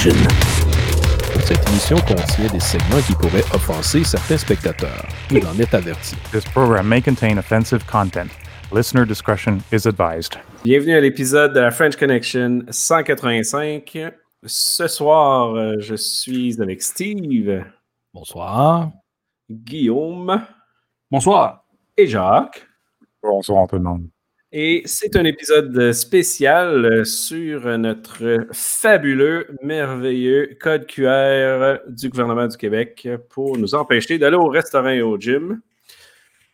[0.00, 5.04] Cette émission contient des segments qui pourraient offenser certains spectateurs.
[5.30, 6.16] Il en est averti.
[6.32, 8.28] This program may contain offensive content.
[8.74, 10.38] Listener discretion is advised.
[10.64, 13.98] Bienvenue à l'épisode de la French Connection 185.
[14.46, 17.62] Ce soir, euh, je suis avec Steve,
[18.14, 18.92] Bonsoir.
[19.50, 20.46] Guillaume
[21.10, 21.66] Bonsoir.
[21.98, 22.66] et Jacques.
[23.22, 24.08] Bonsoir tout le monde.
[24.52, 32.56] Et c'est un épisode spécial euh, sur notre fabuleux, merveilleux code QR du gouvernement du
[32.56, 35.60] Québec pour nous empêcher d'aller au restaurant et au gym.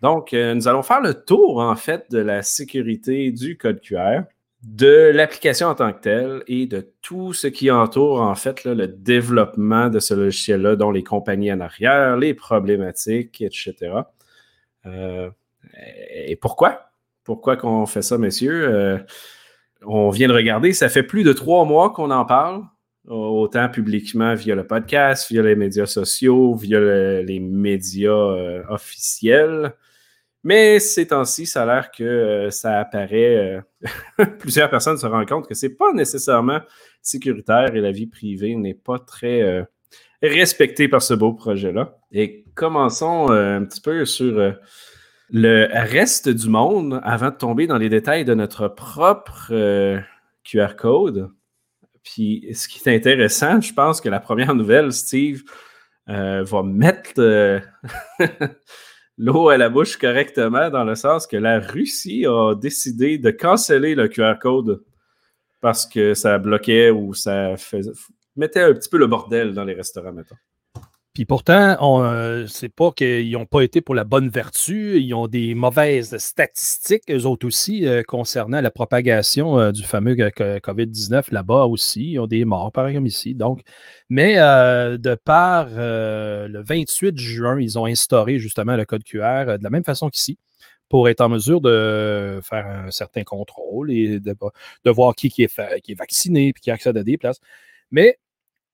[0.02, 4.24] Donc, euh, nous allons faire le tour, en fait, de la sécurité du code QR,
[4.62, 8.88] de l'application en tant que telle et de tout ce qui entoure, en fait, le
[8.88, 13.74] développement de ce logiciel-là, dont les compagnies en arrière, les problématiques, etc.
[14.84, 15.30] Euh,
[16.14, 16.85] et pourquoi?
[17.26, 18.68] Pourquoi qu'on fait ça, messieurs?
[18.68, 18.98] Euh,
[19.84, 22.62] on vient de regarder, ça fait plus de trois mois qu'on en parle,
[23.08, 29.74] autant publiquement via le podcast, via les médias sociaux, via le- les médias euh, officiels.
[30.44, 33.60] Mais ces temps-ci, ça a l'air que euh, ça apparaît.
[34.38, 36.60] plusieurs personnes se rendent compte que c'est pas nécessairement
[37.02, 39.66] sécuritaire et la vie privée n'est pas très
[40.22, 41.98] respectée par ce beau projet-là.
[42.12, 44.54] Et commençons un petit peu sur
[45.30, 50.00] le reste du monde avant de tomber dans les détails de notre propre euh,
[50.44, 51.30] QR code.
[52.02, 55.42] Puis ce qui est intéressant, je pense que la première nouvelle, Steve,
[56.08, 57.58] euh, va mettre euh,
[59.18, 63.96] l'eau à la bouche correctement dans le sens que la Russie a décidé de canceller
[63.96, 64.84] le QR code
[65.60, 67.54] parce que ça bloquait ou ça
[68.36, 70.36] mettait un petit peu le bordel dans les restaurants, mettons.
[71.16, 75.00] Puis pourtant, on, euh, c'est pas qu'ils n'ont pas été pour la bonne vertu.
[75.00, 80.14] Ils ont des mauvaises statistiques, eux autres aussi, euh, concernant la propagation euh, du fameux
[80.14, 82.10] co- co- COVID-19 là-bas aussi.
[82.12, 83.34] Ils ont des morts, pareil comme ici.
[83.34, 83.62] Donc,
[84.10, 89.70] mais de par le 28 juin, ils ont instauré justement le code QR de la
[89.70, 90.38] même façon qu'ici
[90.90, 94.36] pour être en mesure de faire un certain contrôle et de,
[94.90, 97.40] voir qui, est qui est vacciné puis qui accède à des places.
[97.90, 98.18] Mais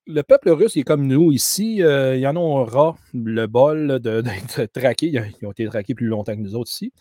[0.05, 1.81] le peuple russe est comme nous ici.
[1.83, 5.07] euh, il y en aura le bol d'être traqués.
[5.07, 6.91] Ils ont- Ils ont été traqués plus longtemps que nous autres ici.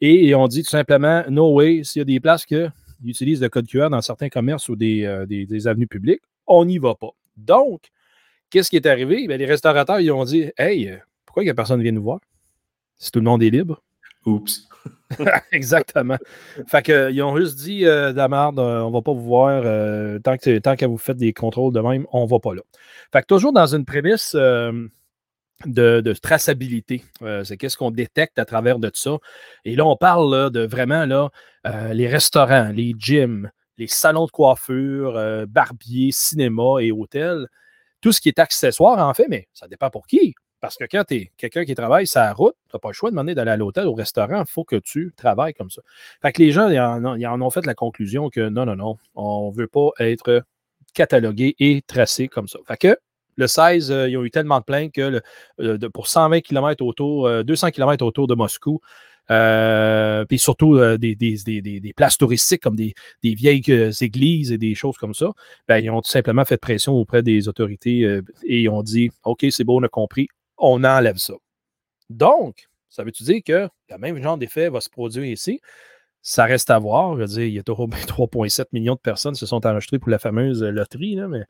[0.00, 2.56] Et, et on dit tout simplement, no way, s'il y a des places qui
[3.04, 6.78] utilisent le code QR dans certains commerces ou des, euh, des- avenues publiques, on n'y
[6.78, 7.10] va pas.
[7.36, 7.88] Donc,
[8.50, 9.26] qu'est-ce qui est arrivé?
[9.28, 12.02] Ben, les restaurateurs, ils ont dit, hey, pourquoi il n'y a personne qui vient nous
[12.02, 12.20] voir?
[12.96, 13.82] Si tout le monde est libre.
[14.26, 14.68] Oups.
[15.52, 16.18] Exactement.
[16.66, 19.62] Fait que, ils ont juste dit, euh, merde, euh, on va pas vous voir.
[19.64, 22.62] euh, tant que, vous faites des contrôles de même, on va pas là.
[23.12, 24.88] Fait que toujours dans une prémisse euh,
[25.66, 27.04] de, traçabilité.
[27.22, 29.18] Euh, c'est qu'est-ce qu'on détecte à travers de ça.
[29.64, 31.30] Et là, on parle de vraiment là,
[31.92, 37.46] les restaurants, les gyms, les salons de coiffure, barbiers, cinéma et hôtels.
[38.00, 40.34] Tout ce qui est accessoire, en fait, mais ça dépend pour qui.
[40.64, 43.10] Parce que quand tu es quelqu'un qui travaille la route, tu n'as pas le choix
[43.10, 45.82] de demander d'aller à l'hôtel, au restaurant, il faut que tu travailles comme ça.
[46.22, 49.50] Fait que les gens, ils en, ont- fait la conclusion que non, non, non, on
[49.50, 50.42] ne veut pas être
[50.94, 52.60] catalogué et tracé comme ça.
[52.66, 52.96] Fait que
[53.36, 55.20] le 16, euh, ils ont eu tellement de plaintes que
[55.60, 58.80] euh, pour 120 km autour, euh, 200 km autour de Moscou,
[59.30, 64.50] euh, puis surtout euh, des, des- des- des- places touristiques comme des, vieilles euh, églises
[64.50, 65.30] et des choses comme ça,
[65.68, 69.10] ben, ils ont tout simplement fait pression auprès des autorités euh, et ils ont dit
[69.24, 70.28] OK, c'est bon, on a compris,
[70.64, 71.34] on enlève ça.
[72.10, 75.60] Donc, ça veut-tu dire que le même genre d'effet va se produire ici?
[76.22, 77.16] Ça reste à voir.
[77.16, 79.66] Je veux dire, il y a toujours ben 3,7 millions de personnes qui se sont
[79.66, 81.44] enregistrées pour la fameuse loterie, mais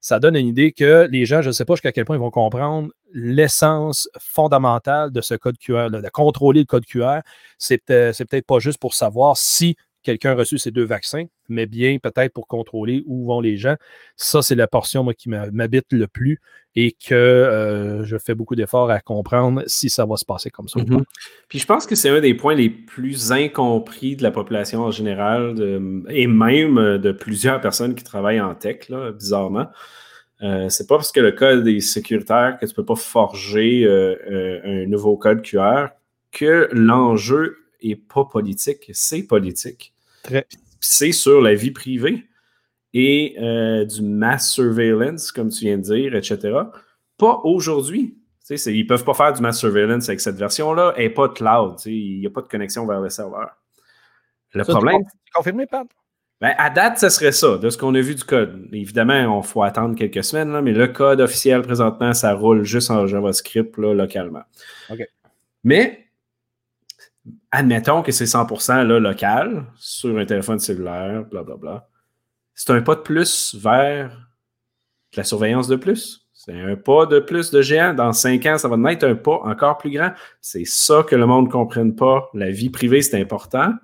[0.00, 2.20] ça donne une idée que les gens, je ne sais pas jusqu'à quel point ils
[2.20, 7.20] vont comprendre l'essence fondamentale de ce code QR, là, de contrôler le code QR.
[7.56, 11.98] C'est peut-être pas juste pour savoir si quelqu'un a reçu ces deux vaccins, mais bien
[12.02, 13.76] peut-être pour contrôler où vont les gens.
[14.16, 16.40] Ça, c'est la portion moi, qui m'habite le plus
[16.74, 20.68] et que euh, je fais beaucoup d'efforts à comprendre si ça va se passer comme
[20.68, 20.80] ça.
[20.80, 21.04] Mhm.
[21.48, 24.90] Puis je pense que c'est un des points les plus incompris de la population en
[24.90, 29.66] général de- et même euh, de plusieurs personnes qui travaillent en tech, là, bizarrement.
[30.42, 34.60] Euh, c'est pas parce que le code est sécuritaire que tu peux pas forger euh,
[34.64, 35.88] un nouveau code QR
[36.32, 39.91] que l'enjeu est pas politique, c'est politique.
[40.22, 40.46] Très.
[40.80, 42.24] C'est sur la vie privée
[42.94, 46.38] et euh, du mass surveillance, comme tu viens de dire, etc.
[47.18, 48.18] Pas aujourd'hui.
[48.50, 50.94] Ils ne peuvent pas faire du mass surveillance avec cette version-là.
[50.96, 51.76] Elle n'est pas cloud.
[51.86, 53.56] Il n'y a pas de connexion vers le serveur.
[54.52, 55.86] Le Ça, problème, c'est confirmé, Pat?
[56.42, 58.68] ben, à date, ce serait ça, de ce qu'on a vu du code.
[58.72, 62.90] Évidemment, il faut attendre quelques semaines, là, mais le code officiel présentement, ça roule juste
[62.90, 64.42] en JavaScript là, localement.
[64.90, 65.06] OK.
[65.64, 66.01] Mais
[67.50, 71.88] admettons que c'est 100% là, local sur un téléphone cellulaire, blablabla.
[72.54, 74.28] C'est un pas de plus vers
[75.16, 76.28] la surveillance de plus.
[76.32, 77.94] C'est un pas de plus de géant.
[77.94, 80.12] Dans cinq ans, ça va être un pas encore plus grand.
[80.40, 82.28] C'est ça que le monde ne comprenne pas.
[82.34, 83.74] La vie privée, c'est important.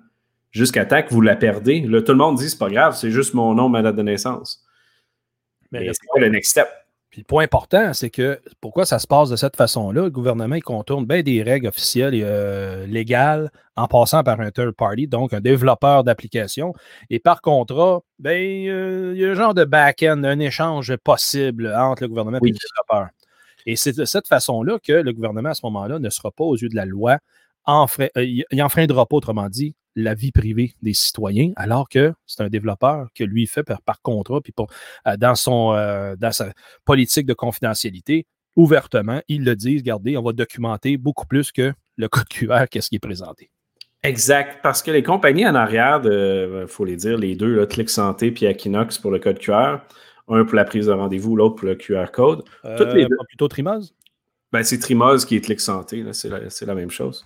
[0.51, 1.81] Jusqu'à temps que vous la perdez.
[1.81, 4.01] Là, tout le monde dit c'est pas grave, c'est juste mon nom, ma date de
[4.01, 4.65] naissance.
[5.71, 6.67] Mais, c'est pas le next step?
[7.09, 10.03] Puis le point important, c'est que pourquoi ça se passe de cette façon-là?
[10.03, 14.51] Le gouvernement il contourne bien des règles officielles et euh, légales en passant par un
[14.51, 16.73] third party, donc un développeur d'application.
[17.09, 21.73] Et par contrat, ben, euh, il y a un genre de back-end, un échange possible
[21.75, 23.09] entre le gouvernement et le développeur.
[23.65, 26.55] Et c'est de cette façon-là que le gouvernement, à ce moment-là, ne sera pas aux
[26.55, 27.17] yeux de la loi,
[27.69, 32.49] euh, il n'enfreindra pas, autrement dit, la vie privée des citoyens, alors que c'est un
[32.49, 36.51] développeur que lui fait par, contrat, puis euh, dans, son, euh, dans sa
[36.85, 38.25] politique de confidentialité,
[38.55, 42.89] ouvertement, ils le disent, regardez, on va documenter beaucoup plus que le code QR, qu'est-ce
[42.89, 43.49] qui est présenté.
[44.01, 48.31] Exact, parce que les compagnies en arrière, il faut les dire, les deux, Click Santé
[48.31, 49.79] puis Aquinox pour le code QR,
[50.29, 52.43] un pour la prise de rendez-vous, l'autre pour le QR code.
[52.77, 53.17] Toutes les deux.
[53.27, 53.93] Plutôt Trimose?
[54.53, 57.25] Ben, c'est Trimose qui est Click Santé, c'est la, la, même chose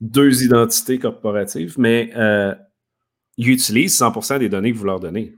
[0.00, 2.54] deux identités corporatives, mais euh,
[3.36, 5.34] ils utilisent 100% des données que vous leur donnez.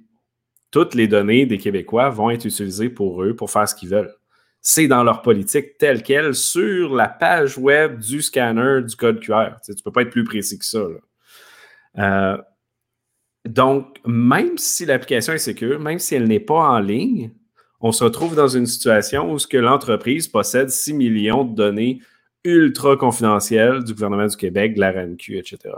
[0.71, 4.15] Toutes les données des Québécois vont être utilisées pour eux pour faire ce qu'ils veulent.
[4.61, 9.55] C'est dans leur politique telle qu'elle sur la page web du scanner du code QR.
[9.65, 10.85] Tu ne peux pas être plus précis que ça.
[11.99, 12.37] Euh,
[13.45, 17.31] donc, même si l'application est sécure, même si elle n'est pas en ligne,
[17.81, 22.01] on se retrouve dans une situation où l'entreprise possède 6 millions de données
[22.45, 25.75] ultra confidentiel du gouvernement du Québec, de la RNQ, etc.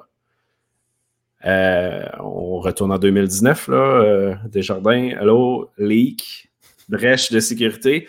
[1.46, 6.50] Euh, on retourne en 2019, là, euh, Desjardins, allô, leak,
[6.88, 8.08] brèche de sécurité.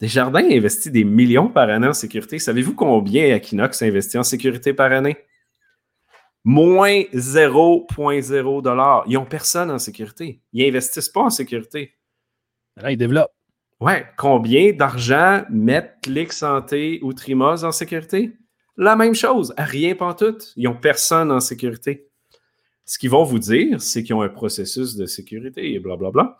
[0.00, 2.38] Desjardins investit des millions par année en sécurité.
[2.38, 5.18] Savez-vous combien Aquinox investit en sécurité par année?
[6.42, 9.04] Moins 0,0 dollars.
[9.06, 10.40] Ils n'ont personne en sécurité.
[10.54, 11.92] Ils n'investissent pas en sécurité.
[12.76, 13.30] Là, ils développent.
[13.80, 18.36] Ouais, combien d'argent mettent Click Santé ou Trimos en sécurité?
[18.76, 20.36] La même chose, rien tout.
[20.56, 22.06] Ils n'ont personne en sécurité.
[22.84, 26.36] Ce qu'ils vont vous dire, c'est qu'ils ont un processus de sécurité et blablabla.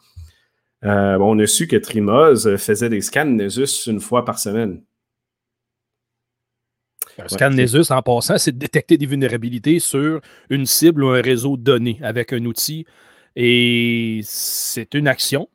[0.84, 4.82] Euh, on a su que Trimos faisait des scans Nesus une fois par semaine.
[7.18, 10.20] Un scan Nesus, en passant, c'est de détecter des vulnérabilités sur
[10.50, 12.84] une cible ou un réseau donné avec un outil.
[13.34, 15.48] Et c'est une action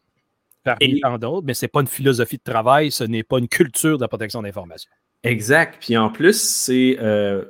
[0.66, 3.48] parmi tant d'autres, mais ce n'est pas une philosophie de travail, ce n'est pas une
[3.48, 4.92] culture de la protection d'information.
[5.24, 5.78] Exact.
[5.80, 7.46] Puis en plus, c'est euh,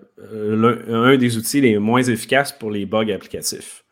[0.87, 3.83] un des outils les moins efficaces pour les bugs applicatifs.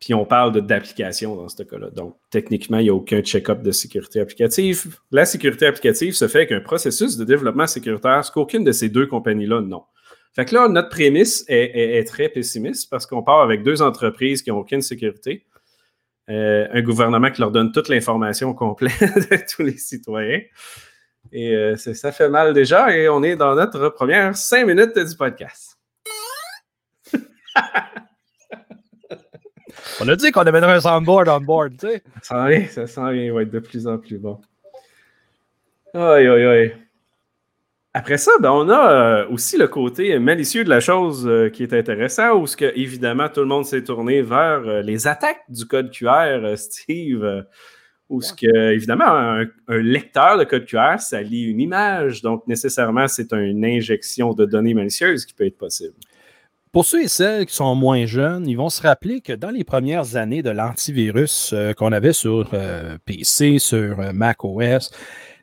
[0.00, 1.90] Puis on parle d'application dans ce cas-là.
[1.90, 4.98] Donc, techniquement, il n'y a aucun check-up de sécurité applicative.
[5.10, 8.90] La sécurité applicative se fait avec un processus de développement sécuritaire, ce qu'aucune de ces
[8.90, 9.84] deux compagnies-là n'ont.
[10.34, 14.42] Fait que là, notre prémisse est, est très pessimiste parce qu'on part avec deux entreprises
[14.42, 15.44] qui n'ont aucune sécurité
[16.30, 18.98] euh, un gouvernement qui leur donne toute l'information complète
[19.30, 20.40] de tous les citoyens.
[21.32, 25.16] Et euh, ça fait mal déjà et on est dans notre première cinq minutes du
[25.16, 25.78] podcast.
[30.00, 32.02] on a dit qu'on amènerait un soundboard on board, tu sais.
[32.22, 34.40] Ça sent ça sent bien, il va être de plus en plus bon.
[35.94, 36.83] Aïe, aïe, aïe.
[37.96, 41.62] Après ça, ben, on a euh, aussi le côté malicieux de la chose euh, qui
[41.62, 45.44] est intéressant, où ce que, évidemment, tout le monde s'est tourné vers euh, les attaques
[45.48, 47.44] du code QR, Steve,
[48.08, 53.06] où ce que, évidemment, un, lecteur de code QR, ça lit une image, donc nécessairement,
[53.06, 55.94] c'est une injection de données malicieuses qui peut être possible.
[56.72, 59.62] Pour ceux et celles qui sont moins jeunes, ils vont se rappeler que dans les
[59.62, 62.50] premières années de l'antivirus qu'on avait sur
[63.04, 64.90] PC, sur Mac OS,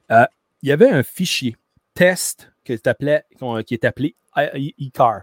[0.09, 0.27] il
[0.63, 1.55] y avait un fichier
[1.93, 2.87] test qui est
[3.85, 4.15] appelé,
[4.77, 5.21] ICAR.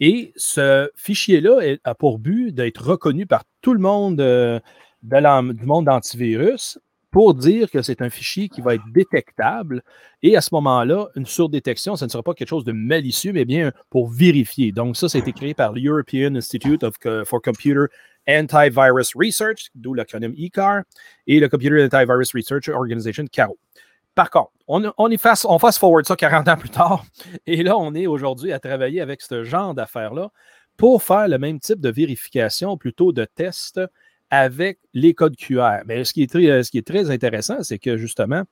[0.00, 4.60] Et ce fichier-là a pour but d'être reconnu par tout le monde euh,
[5.02, 6.78] du monde d'antivirus
[7.10, 9.82] pour dire que c'est un fichier qui va être détectable.
[10.22, 13.44] Et à ce moment-là, une surdétection, ce ne sera pas quelque chose de malicieux, mais
[13.44, 14.72] bien pour vérifier.
[14.72, 16.84] Donc, ça, ça a été créé par l'European Institute
[17.24, 17.84] for Computer
[18.26, 20.82] Antivirus Research, d'où l'acronyme ICAR,
[21.28, 23.56] et le Computer Antivirus Research Organization, CAO.
[24.14, 27.04] Par contre, on, est face, on forward ça 40 ans plus tard.
[27.46, 30.30] Et là, on est aujourd'hui à travailler avec ce genre d'affaires-là
[30.76, 33.80] pour faire le même type de vérification, plutôt de test
[34.30, 35.82] avec les codes QR.
[35.86, 38.42] Mais ce qui est très, intéressant, c'est que justement,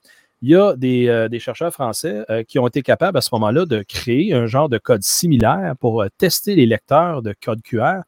[0.41, 3.65] il y a des, euh, chercheurs français euh, qui ont été capables à ce moment-là
[3.65, 8.01] de créer un genre de code similaire pour euh, tester les lecteurs de code QR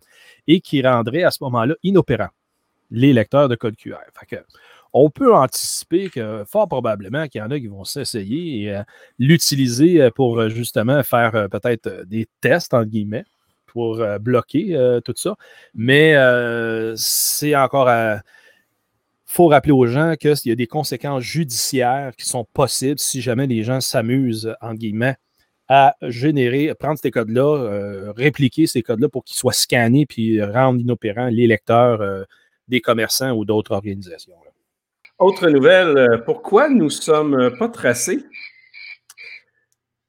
[0.48, 2.30] et qui rendrait à ce moment-là inopérants
[2.92, 3.98] les lecteurs de code QR.
[4.98, 8.82] On peut anticiper que fort probablement qu'il y en a qui vont s'essayer et euh,
[9.20, 13.26] l'utiliser euh, pour euh, justement faire peut-être des tests, entre guillemets,
[13.68, 15.36] pour bloquer tout ça.
[15.74, 16.16] Mais
[16.96, 18.22] c'est encore à
[19.26, 23.48] faut rappeler aux gens qu'il y a des conséquences judiciaires qui sont possibles si jamais
[23.48, 25.18] les gens s'amusent, en guillemets,
[25.68, 31.28] à générer, prendre ces codes-là, répliquer ces codes-là pour qu'ils soient scannés puis rendre inopérants
[31.28, 32.26] les lecteurs
[32.70, 34.36] des commerçants ou d'autres organisations.
[35.20, 38.24] Autre nouvelle, euh, pourquoi nous ne sommes pas tracés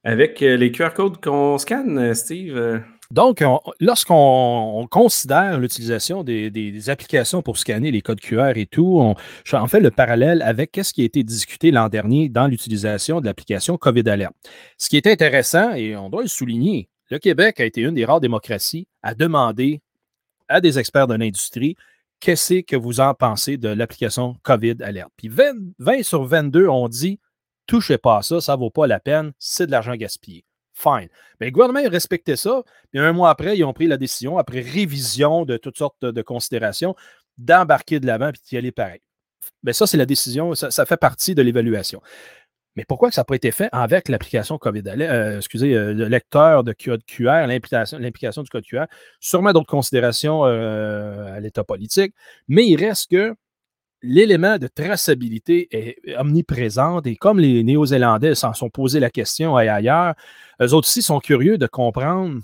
[0.03, 2.83] avec les QR codes qu'on scanne, Steve?
[3.13, 3.45] Donc,
[3.81, 9.91] lorsqu'on considère l'utilisation des, applications pour scanner les codes QR et tout, on, fait le
[9.91, 14.33] parallèle avec ce qui a été discuté l'an dernier dans l'utilisation de l'application COVID Alert.
[14.77, 18.05] Ce qui est intéressant, et on doit le souligner, le Québec a été une des
[18.05, 19.81] rares démocraties à demander
[20.49, 21.77] à des experts de l'industrie
[22.21, 25.11] qu'est-ce que vous en pensez de l'application COVID Alert.
[25.17, 27.21] Puis 20, 20 sur 22 ont dit
[27.67, 30.45] touchez pas à ça, ça ne vaut pas la peine, c'est de l'argent gaspillé
[30.77, 31.09] fine.
[31.41, 32.63] Mais le gouvernement a respecté ça.
[32.91, 36.23] Puis un mois après, ils ont pris la décision, après révision de toutes sortes de,
[36.23, 36.95] considérations,
[37.39, 39.01] d'embarquer de l'avant et d'y aller pareil.
[39.63, 42.03] Mais ça, c'est la décision, ça, fait partie de l'évaluation.
[42.77, 46.63] Mais pourquoi ça n'a pas été fait avec l'application COVID, euh, excusez, euh, le lecteur
[46.63, 48.85] de code QR, l'implication du code QR,
[49.19, 52.15] sûrement d'autres considérations euh, à l'état politique,
[52.49, 53.35] mais il reste que
[54.03, 60.15] l'élément de traçabilité est omniprésent et comme les Néo-Zélandais s'en sont posé la question ailleurs,
[60.61, 62.41] eux autres aussi sont curieux de comprendre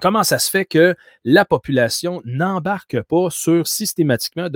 [0.00, 4.48] comment ça se fait que la population n'embarque pas sur systématiquement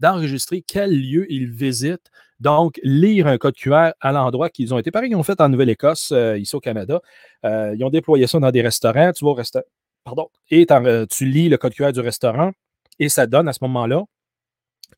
[0.00, 2.10] d'enregistrer quel lieu ils visitent.
[2.40, 4.90] Donc, lire un code QR à l'endroit qu'ils ont été.
[4.90, 7.00] Pareil, ils ont fait en Nouvelle-Écosse, euh, ici au Canada.
[7.44, 9.12] Euh, ils ont déployé ça dans des restaurants.
[9.12, 9.64] Tu vas au restaurant.
[10.04, 10.28] Pardon.
[10.50, 10.66] Et
[11.10, 12.52] tu lis le code QR du restaurant
[12.98, 14.02] et ça donne à ce moment-là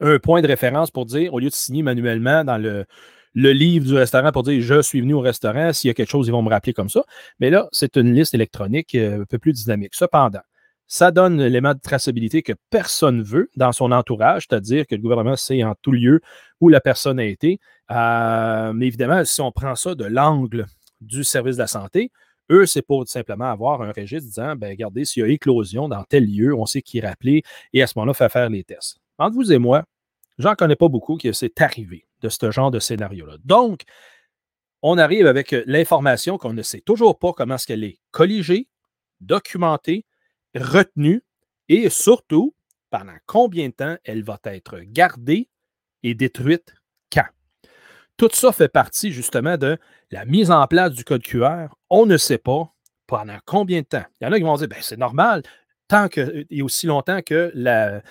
[0.01, 2.85] un point de référence pour dire, au lieu de signer manuellement dans le,
[3.37, 6.09] le livre du restaurant pour dire je suis venu au restaurant, s'il y a quelque
[6.09, 7.05] chose, ils vont me rappeler comme ça.
[7.39, 9.95] Mais là, c'est une liste électronique euh, un peu plus dynamique.
[9.95, 10.41] Cependant,
[10.87, 15.37] ça donne l'élément de traçabilité que personne veut dans son entourage, c'est-à-dire que le gouvernement
[15.37, 16.23] sait en tout lieu
[16.63, 17.61] où la personne a été.
[17.91, 20.67] Euh, mais évidemment, si on prend ça de l'angle
[21.03, 22.11] du service de la santé,
[22.51, 26.05] eux, c'est pour simplement avoir un registre disant, ben, regardez, s'il y a éclosion dans
[26.05, 27.43] tel lieu, on sait qui rappeler
[27.75, 28.97] et à ce moment-là, faire faire les tests.
[29.19, 29.85] Entre vous et moi,
[30.39, 33.37] j'en connais pas beaucoup qui s'est arrivé de ce genre de scénario-là.
[33.45, 33.83] Donc,
[34.83, 38.69] on arrive avec euh, l'information qu'on ne sait toujours pas comment est-ce qu'elle est colligée,
[39.21, 40.05] documentée,
[40.55, 41.25] retenue
[41.69, 42.55] et surtout
[42.91, 45.49] pendant combien de temps elle va être gardée
[46.03, 46.75] et détruite
[47.13, 47.27] quand?
[48.17, 49.79] Tout ça fait partie justement de
[50.11, 51.69] la mise en place du code QR.
[51.91, 52.73] On ne sait pas
[53.07, 54.05] pendant combien de temps.
[54.21, 55.43] Il y en a qui vont dire, ben, c'est normal,
[55.89, 58.03] tant que, et aussi longtemps que la,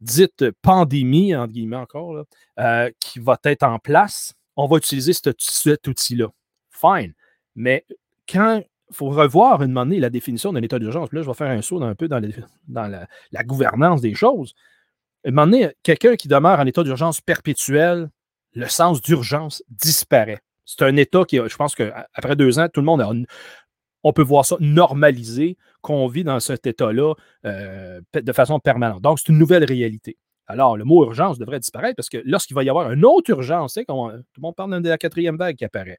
[0.00, 2.24] dite pandémie, entre guillemets encore,
[2.58, 6.28] euh, qui va être en place, on va utiliser cet outil-là.
[6.70, 7.14] Fine.
[7.54, 7.84] Mais
[8.28, 11.50] quand il faut revoir une monnaie la définition d'un état d'urgence, là, je vais faire
[11.50, 12.20] un saut un peu dans,
[12.68, 14.54] la, gouvernance des choses.
[15.24, 18.10] À un moment quelqu'un qui demeure en état d'urgence perpétuel,
[18.54, 20.40] le sens d'urgence disparaît.
[20.64, 23.10] C'est un état qui, je pense qu'après deux ans, tout le monde a,
[24.04, 27.14] on peut voir ça normalisé, qu'on vit dans cet état-là
[27.44, 29.02] euh, de façon permanente.
[29.02, 30.16] Donc, c'est une nouvelle réalité.
[30.46, 33.74] Alors, le mot urgence devrait disparaître parce que lorsqu'il va y avoir une autre urgence,
[33.74, 35.98] tout le monde parle de la quatrième vague qui apparaît.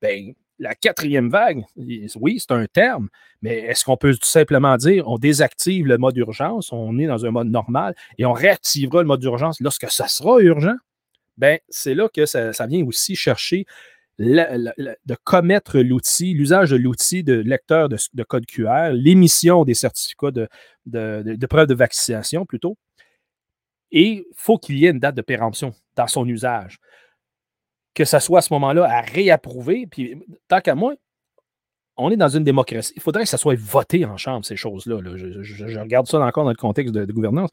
[0.00, 3.08] Bien, la quatrième vague, oui, c'est un terme,
[3.42, 7.26] mais est-ce qu'on peut tout simplement dire on désactive le mode urgence, on est dans
[7.26, 10.76] un mode normal et on réactivera le mode d'urgence lorsque ça sera urgent?
[11.36, 13.64] Bien, c'est là que ça, ça, vient aussi chercher
[14.20, 21.46] de commettre l'outil, l'usage de l'outil de lecteur de, code QR, l'émission des certificats de,
[21.46, 22.76] preuve de vaccination plutôt.
[23.92, 26.78] Et il faut qu'il y ait une date de péremption dans son usage.
[27.94, 29.86] Que ça soit à ce moment-là à réapprouver.
[29.86, 30.94] Puis, tant qu'à moi,
[31.96, 32.92] on est dans une démocratie.
[32.94, 35.00] Il faudrait que ça soit voté en Chambre, ces choses-là.
[35.16, 37.50] Je, regarde ça encore dans le contexte de, gouvernance.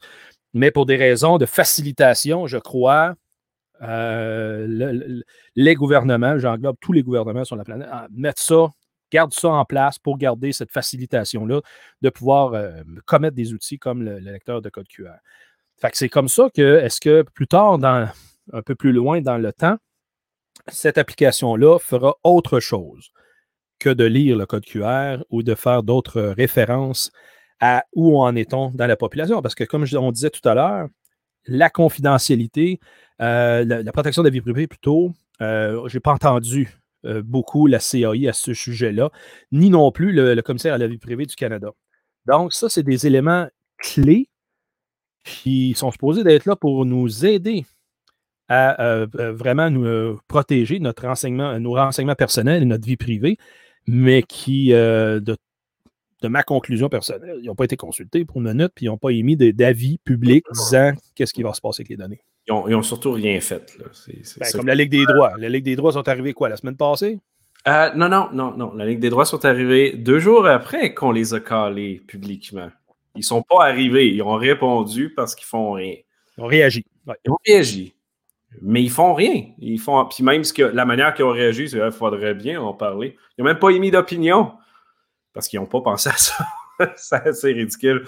[0.54, 3.14] Mais pour des raisons de facilitation, je crois,
[3.82, 5.22] euh,
[5.54, 8.68] les gouvernements, j'englobe tous les gouvernements sur la planète, mettre ça,
[9.10, 11.60] garde ça en place pour garder cette facilitation-là
[12.02, 15.16] de pouvoir euh, commettre des outils comme le, lecteur de code QR.
[15.92, 18.08] C'est comme ça que, est-ce que plus tard, dans,
[18.52, 19.76] un peu plus loin dans le temps,
[20.66, 23.12] cette application-là fera autre chose
[23.78, 27.12] que de lire le code QR ou de faire d'autres références
[27.60, 29.40] à où en est-on dans la population?
[29.40, 30.88] Parce que, comme on disait tout à l'heure,
[31.46, 32.80] la confidentialité,
[33.20, 36.68] euh, la, protection de la vie privée, plutôt, euh, je n'ai pas entendu
[37.04, 39.10] euh, beaucoup la CAI à ce sujet-là,
[39.52, 41.70] ni non plus le, commissaire à la vie privée du Canada.
[42.26, 43.48] Donc, ça, c'est des éléments
[43.78, 44.28] clés
[45.24, 47.64] qui sont supposés d'être là pour nous aider
[48.50, 53.36] à vraiment nous protéger notre renseignement, nos renseignements personnels et notre vie privée,
[53.86, 55.36] mais qui, de,
[56.22, 59.10] ma conclusion personnelle, ils n'ont pas été consultés pour une minute, puis ils n'ont pas
[59.10, 62.22] émis d'avis public disant qu'est-ce qui va se passer avec les données.
[62.48, 63.76] Ils ont, surtout rien fait.
[63.78, 63.84] Là.
[64.40, 65.32] Ben, comme la Ligue des droits.
[65.38, 67.18] La Ligue des droits sont arrivés quoi, la semaine passée?
[67.66, 68.72] Euh, non, non, non, non.
[68.74, 72.70] La Ligue des droits sont arrivés deux jours après qu'on les a calés publiquement.
[73.14, 74.08] Ils ne sont pas arrivés.
[74.08, 75.96] Ils ont répondu parce qu'ils font rien.
[76.38, 76.86] Ils ont réagi.
[77.24, 77.94] Ils ont réagi.
[78.62, 79.44] Mais ils font rien.
[79.58, 80.06] Ils font.
[80.06, 83.16] Puis même ce que, la manière qu'ils ont réagi, c'est qu'il faudrait bien en parler.
[83.36, 84.52] Ils n'ont même pas émis d'opinion
[85.34, 86.46] parce qu'ils n'ont pas pensé à ça.
[86.96, 88.06] c'est assez ridicule.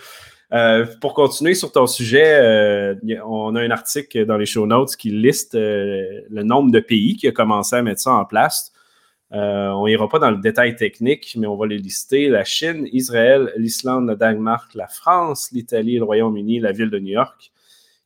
[0.52, 4.97] Euh, pour continuer sur ton sujet, euh, on a un article dans les show notes
[4.97, 8.73] qui liste euh, le nombre de pays qui ont commencé à mettre ça en place.
[9.30, 12.28] on n'ira pas dans le détail technique, mais on va les lister.
[12.28, 17.12] La Chine, Israël, l'Islande, le Danemark, la France, l'Italie, le Royaume-Uni, la ville de New
[17.12, 17.52] York.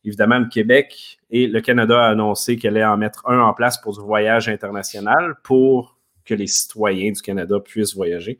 [0.04, 3.78] Évidemment, le Québec et le Canada a annoncé qu'elle allait en mettre un en place
[3.78, 5.96] pour du voyage international pour
[6.26, 8.38] que les citoyens du Canada puissent voyager.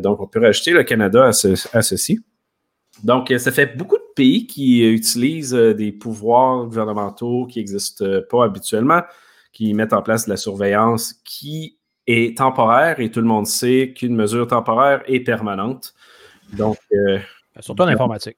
[0.00, 1.30] donc, on peut rajouter le Canada
[1.72, 2.20] à ceci.
[3.04, 7.58] Donc, euh, ça fait beaucoup de pays qui euh, utilisent euh, des pouvoirs gouvernementaux qui
[7.58, 9.02] n'existent pas habituellement,
[9.52, 13.94] qui mettent en place de la surveillance qui est temporaire et tout le monde sait
[13.96, 15.94] qu'une mesure temporaire est permanente.
[16.52, 16.76] Donc,
[17.60, 18.36] surtout en informatique.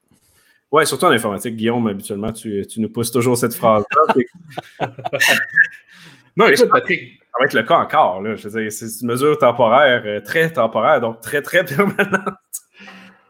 [0.70, 1.56] Oui, surtout en informatique.
[1.56, 4.88] Guillaume, habituellement, tu, nous pousses toujours cette phrase-là.
[6.36, 8.22] non, écoute, Patrick, ça va être le cas encore.
[8.36, 12.34] c'est une mesure temporaire, très temporaire, donc très, très permanente.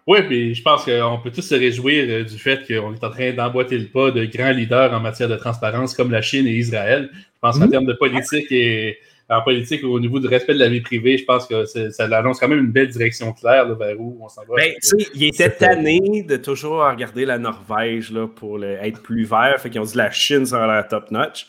[0.06, 3.11] Oui, puis je pense qu'on peut tous se réjouir euh, du fait qu'on est en
[3.11, 6.56] train d'emboîter le pas de grands leaders en matière de transparence comme la Chine et
[6.56, 7.11] Israël.
[7.12, 7.71] Je pense qu'en mhm.
[7.71, 11.25] termes de politique et en politique au niveau du respect de la vie privée, je
[11.25, 14.56] pense que ça annonce quand même une belle direction claire vers où on s'en va.
[14.56, 14.73] Ben,
[15.14, 19.54] il était tanné de toujours regarder la Norvège là, pour être plus vert.
[19.59, 21.47] Fait qu'ils ont dit la Chine sera la top notch.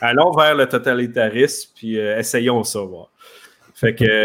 [0.00, 2.80] Allons vers le totalitarisme, puis euh, essayons ça.
[2.80, 3.10] Voir.
[3.74, 4.24] Fait que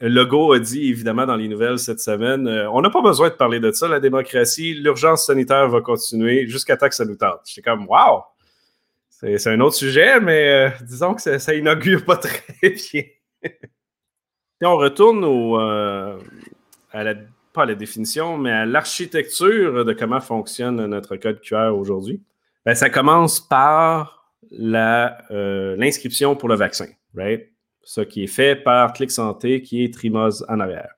[0.00, 3.34] Legault a dit, évidemment, dans les nouvelles cette semaine, euh, on n'a pas besoin de
[3.34, 4.72] parler de ça, la démocratie.
[4.72, 7.40] L'urgence sanitaire va continuer jusqu'à temps que ça nous tente.
[7.44, 8.22] J'étais comme, wow!
[9.10, 13.02] C'est un autre sujet, mais euh, disons que ça, inaugure pas très bien.
[13.42, 16.18] si on retourne au, euh,
[16.90, 17.14] à la,
[17.52, 22.22] pas à la définition, mais à l'architecture de comment fonctionne notre code QR aujourd'hui,
[22.64, 27.49] ben, ça commence par l'inscription pour le vaccin, right?
[27.90, 30.94] Ce qui est fait par Clic Santé, qui est Trimose en arrière.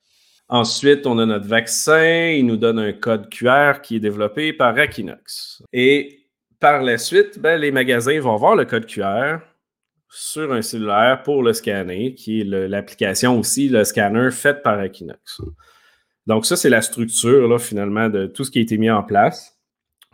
[0.51, 2.33] Ensuite, on a notre vaccin.
[2.37, 5.63] Il nous donne un code QR qui est développé par Aquinox.
[5.73, 6.29] Et
[6.61, 9.39] par la suite, ben, les magasins vont voir le code QR
[10.11, 15.41] sur un cellulaire pour le scanner, qui est l'application aussi, le scanner fait par Aquinox.
[16.27, 19.59] Donc, ça, c'est la structure, finalement, de tout ce qui a été mis en place.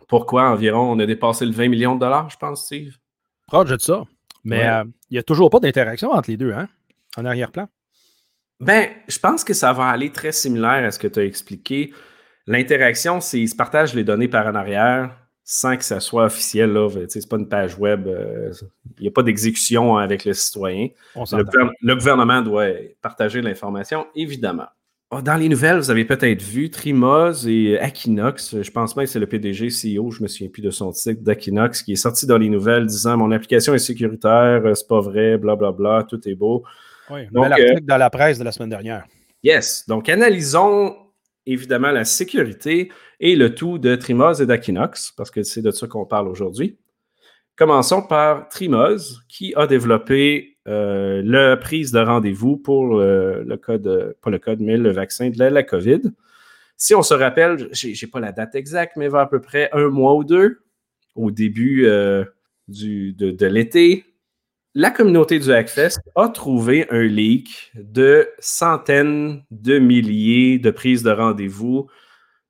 [0.07, 2.95] Pourquoi environ on a dépassé le 20 millions de dollars, je pense, Steve?
[3.47, 4.05] Proche de ça.
[4.43, 6.67] Mais euh, il n'y a toujours pas d'interaction entre les deux, hein,
[7.17, 7.67] en arrière-plan.
[8.59, 11.93] Ben, je pense que ça va aller très similaire à ce que tu as expliqué.
[12.45, 15.15] L'interaction, c'est qu'ils se partagent les données par en arrière
[15.51, 16.75] sans que ça soit officiel.
[17.09, 18.07] Ce n'est pas une page web.
[18.07, 18.51] Euh,
[18.97, 20.89] il n'y a pas d'exécution avec le citoyen.
[21.15, 22.67] le, gouvernement doit
[23.01, 24.67] partager l'information, évidemment.
[25.11, 28.61] Oh, dans les nouvelles, vous avez peut-être vu Trimos et Aquinox.
[28.61, 31.23] Je pense même que c'est le PDG, CEO, je me souviens plus de son titre,
[31.23, 35.39] d'Aquinox, qui est sorti dans les nouvelles disant Mon application est sécuritaire, c'est pas vrai,
[35.39, 36.63] blablabla, bla, bla, tout est beau.
[37.09, 39.03] Oui, un bel article euh, dans la presse de la semaine dernière.
[39.41, 39.85] Yes.
[39.87, 40.95] Donc, analysons
[41.47, 45.87] évidemment la sécurité et le tout de Trimos et d'Aquinox, parce que c'est de ça
[45.87, 46.77] qu'on parle aujourd'hui.
[47.55, 54.29] Commençons par Trimos, qui a développé euh, la prise de rendez-vous pour le, code, pas
[54.29, 56.01] le code, mais le vaccin de la, COVID.
[56.75, 59.69] Si on se rappelle, je n'ai pas la date exacte, mais va à peu près
[59.73, 60.59] un mois ou deux,
[61.15, 62.23] au début euh,
[62.67, 64.05] du, de, l'été,
[64.75, 71.11] la communauté du Hackfest a trouvé un leak de centaines de milliers de prises de
[71.11, 71.89] rendez-vous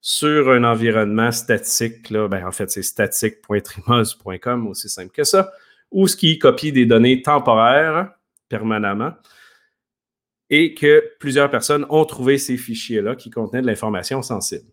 [0.02, 2.10] sur un environnement statique.
[2.10, 2.28] Là.
[2.28, 5.52] Ben, en fait, c'est statique.trimos.com, aussi simple que ça
[5.92, 8.12] ou ce qui copie des données temporaires
[8.48, 9.14] permanemment
[10.50, 14.66] et que plusieurs personnes ont trouvé ces fichiers-là qui contenaient de l'information sensible.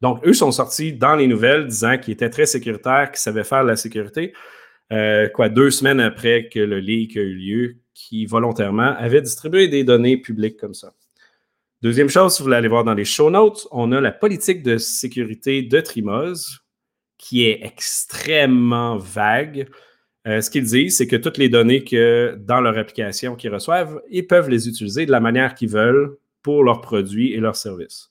[0.00, 3.64] Donc, eux sont sortis dans les nouvelles disant qu'ils étaient très sécuritaires, qu'ils savaient faire
[3.64, 4.32] la sécurité,
[4.92, 9.68] euh, quoi, deux semaines après que le leak a eu lieu, qui volontairement avaient distribué
[9.68, 10.94] des données publiques comme ça.
[11.82, 14.62] Deuxième chose, si vous voulez aller voir dans les show notes, on a la politique
[14.62, 16.60] de sécurité de Trimos,
[17.18, 19.68] qui est extrêmement vague.
[20.26, 24.02] Euh, ce qu'ils disent, c'est que toutes les données que dans leur application qu'ils reçoivent,
[24.10, 28.10] ils peuvent les utiliser de la manière qu'ils veulent pour leurs produits et leurs services.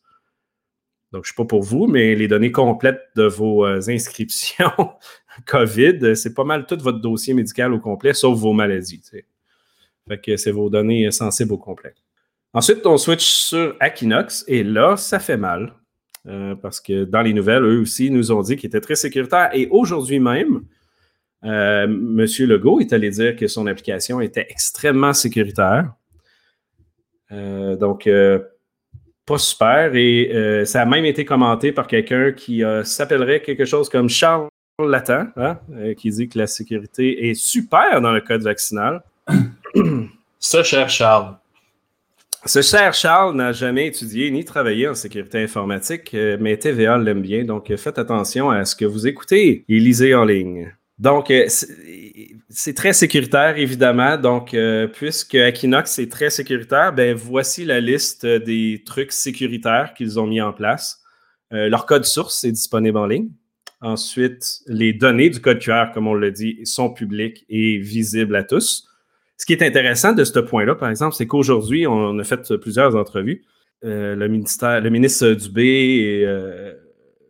[1.11, 4.71] Donc, je ne sais pas pour vous, mais les données complètes de vos euh, inscriptions
[5.47, 9.01] COVID, c'est pas mal tout votre dossier médical au complet, sauf vos maladies.
[10.07, 11.93] Fait que c'est vos données sensibles au complet.
[12.53, 15.75] Ensuite, on switch sur Aquinox et là, ça fait mal.
[16.27, 19.49] Euh, parce que dans les nouvelles, eux aussi nous ont dit qu'ils étaient très sécuritaires.
[19.53, 20.63] Et aujourd'hui même,
[21.45, 25.93] Euh, Monsieur Legault est allé dire que son application était extrêmement sécuritaire.
[27.31, 28.39] Euh, donc, euh,
[29.25, 29.95] pas super.
[29.95, 34.47] Et ça a même été commenté par quelqu'un qui s'appellerait quelque chose comme Charles
[34.79, 35.59] Latin, hein,
[35.97, 39.03] qui dit que la sécurité est super dans le code vaccinal.
[40.39, 41.35] Ce cher Charles.
[42.45, 47.43] Ce cher Charles n'a jamais étudié ni travaillé en sécurité informatique, mais TVA l'aime bien,
[47.43, 50.73] donc faites attention à ce que vous écoutez et lisez en ligne.
[50.99, 51.47] Donc, euh,
[52.49, 54.17] c'est très sécuritaire, évidemment.
[54.17, 60.19] Donc, euh, puisque Equinox est très sécuritaire, ben voici la liste des trucs sécuritaires qu'ils
[60.19, 61.01] ont mis en place.
[61.53, 63.29] Euh, leur code source est disponible en ligne.
[63.81, 68.43] Ensuite, les données du code QR, comme on l'a dit, sont publiques et visibles à
[68.43, 68.85] tous.
[69.37, 72.97] Ce qui est intéressant de ce point-là, par exemple, c'est qu'aujourd'hui, on a fait plusieurs
[72.97, 73.45] entrevues.
[73.83, 76.25] le, ministère, le ministre Dubé et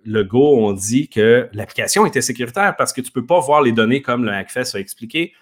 [0.05, 3.71] Go ont dit que l'application était sécuritaire parce que tu ne peux pas voir les
[3.71, 5.33] données comme le Hackfest a expliqué.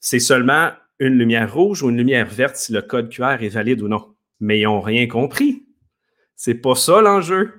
[0.00, 3.82] C'est seulement une lumière rouge ou une lumière verte si le code QR est valide
[3.82, 4.14] ou non.
[4.40, 5.64] Mais ils n'ont rien compris.
[6.36, 7.52] C'est pas ça l'enjeu.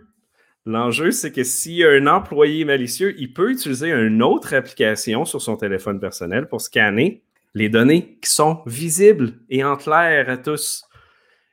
[0.65, 5.55] L'enjeu, c'est que a un employé malicieux, il peut utiliser une autre application sur son
[5.55, 7.23] téléphone personnel pour scanner
[7.55, 10.85] les données qui sont visibles et en clair à tous.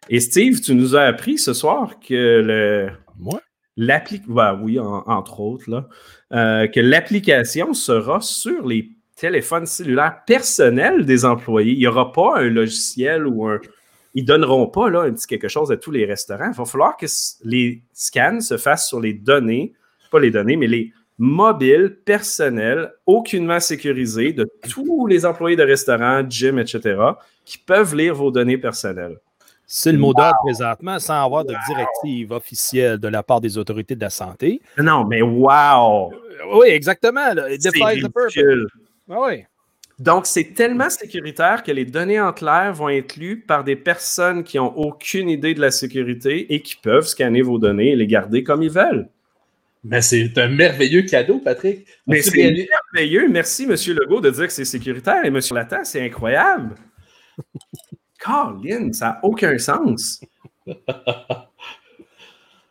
[0.09, 3.41] Et Steve, tu nous as appris ce soir que le, Moi?
[3.77, 5.89] L'application, oui, entre autres,
[6.33, 11.73] euh, que l'application sera sur les téléphones cellulaires personnels des employés.
[11.73, 13.61] Il n'y aura pas un logiciel ou un.
[14.15, 16.51] Ils ne donneront pas un petit quelque chose à tous les restaurants.
[16.51, 17.07] Il va falloir que
[17.45, 19.75] les scans se fassent sur les données,
[20.11, 26.23] pas les données, mais les mobiles personnels, aucunement sécurisés de tous les employés de restaurants,
[26.29, 26.99] gym, etc.,
[27.45, 29.19] qui peuvent lire vos données personnelles.
[29.67, 33.97] C'est le mot d'ordre présentement, sans avoir de directive officielle de la part des autorités
[33.97, 34.61] de la santé.
[34.79, 36.13] Non, mais wow!
[36.13, 37.33] Euh, oui, exactement.
[39.09, 39.45] Ah oui.
[39.99, 44.45] Donc, c'est tellement sécuritaire que les données en clair vont être lues par des personnes
[44.45, 48.07] qui n'ont aucune idée de la sécurité et qui peuvent scanner vos données et les
[48.07, 49.09] garder comme ils veulent.
[49.83, 51.87] Mais c'est un merveilleux cadeau, Patrick.
[52.07, 53.29] Mais c'est merveilleux.
[53.29, 53.71] Merci, M.
[53.71, 55.25] Legault, de dire que c'est sécuritaire.
[55.25, 55.41] Et M.
[55.53, 56.75] Latin, c'est incroyable.
[58.27, 60.21] Caroline, ça n'a aucun sens.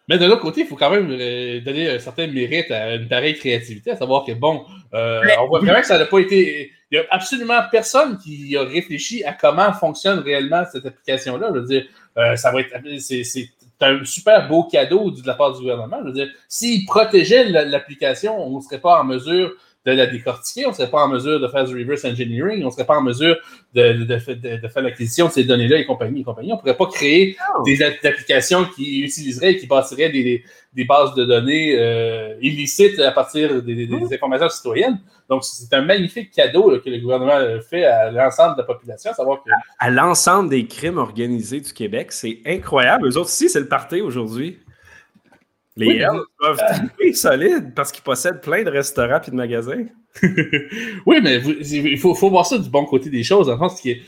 [0.07, 3.07] Mais de l'autre côté, il faut quand même euh, donner un certain mérite à une
[3.07, 4.63] pareille créativité, à savoir que, bon,
[4.93, 6.71] euh, on voit vraiment que ça n'a pas été.
[6.91, 11.49] Il n'y a absolument personne qui a réfléchi à comment fonctionne réellement cette application-là.
[11.55, 11.85] Je veux dire,
[12.17, 12.75] euh, ça va être.
[12.99, 13.49] C'est
[13.81, 15.97] un super beau cadeau de la part du gouvernement.
[16.01, 19.53] Je veux dire, s'ils protégeaient l'application, on ne serait pas en mesure
[19.85, 22.67] de la décortiquer, on ne serait pas en mesure de faire du reverse engineering, on
[22.67, 23.37] ne serait pas en mesure
[23.73, 26.51] de, de, faire l'acquisition de ces données-là et compagnie et compagnie.
[26.51, 30.43] On ne pourrait pas créer des applications qui utiliseraient et qui bâtiraient des,
[30.85, 34.09] bases de données euh, illicites à partir des, mmh.
[34.11, 34.99] informations citoyennes.
[35.29, 39.43] Donc, c'est un magnifique cadeau que le gouvernement fait à l'ensemble de la population, savoir
[39.43, 39.49] que...
[39.79, 43.07] À, l'ensemble des crimes organisés du Québec, c'est incroyable.
[43.07, 44.59] Eux autres aussi, c'est le parti aujourd'hui.
[45.77, 46.59] Les oui, peuvent
[47.01, 49.85] être solides parce qu'ils possèdent plein de restaurants et de magasins.
[51.05, 53.49] oui, mais il faut, voir ça du bon côté des choses.
[53.49, 54.01] En sens il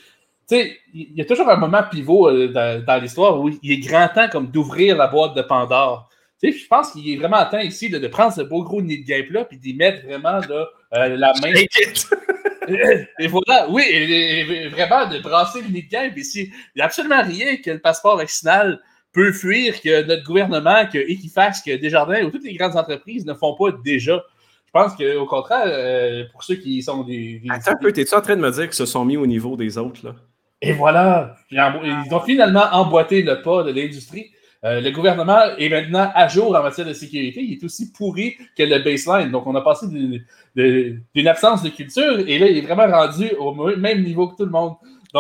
[0.93, 4.47] y a toujours un moment pivot euh, dans, l'histoire où il est grand temps comme
[4.49, 6.09] d'ouvrir la boîte de Pandore.
[6.41, 9.31] je pense qu'il est vraiment temps ici de prendre ce beau gros nid de guêpe
[9.31, 11.51] là puis d'y mettre vraiment euh, la main.
[13.19, 16.49] et voilà, oui, vraiment de brasser le nid de guêpe ici.
[16.49, 18.79] Il n'y a absolument rien que le passeport vaccinal
[19.17, 23.33] peut fuir que notre gouvernement, que Equifax, que Desjardins ou toutes les grandes entreprises ne
[23.33, 24.23] font pas déjà.
[24.67, 27.41] Je pense qu'au contraire, euh, pour ceux qui sont des.
[27.49, 29.57] Attends un peu, t'es-tu en train de me dire qu'ils se sont mis au niveau
[29.57, 30.13] des autres, là?
[30.61, 31.35] Et voilà!
[31.49, 34.27] Ils ont finalement emboîté le pas de l'industrie.
[34.63, 37.41] Euh, le gouvernement est maintenant à jour en matière de sécurité.
[37.41, 39.31] Il est aussi pourri que le baseline.
[39.31, 43.53] Donc, on a passé d'une absence de culture et là, il est vraiment rendu au
[43.53, 44.73] même niveau que tout le monde.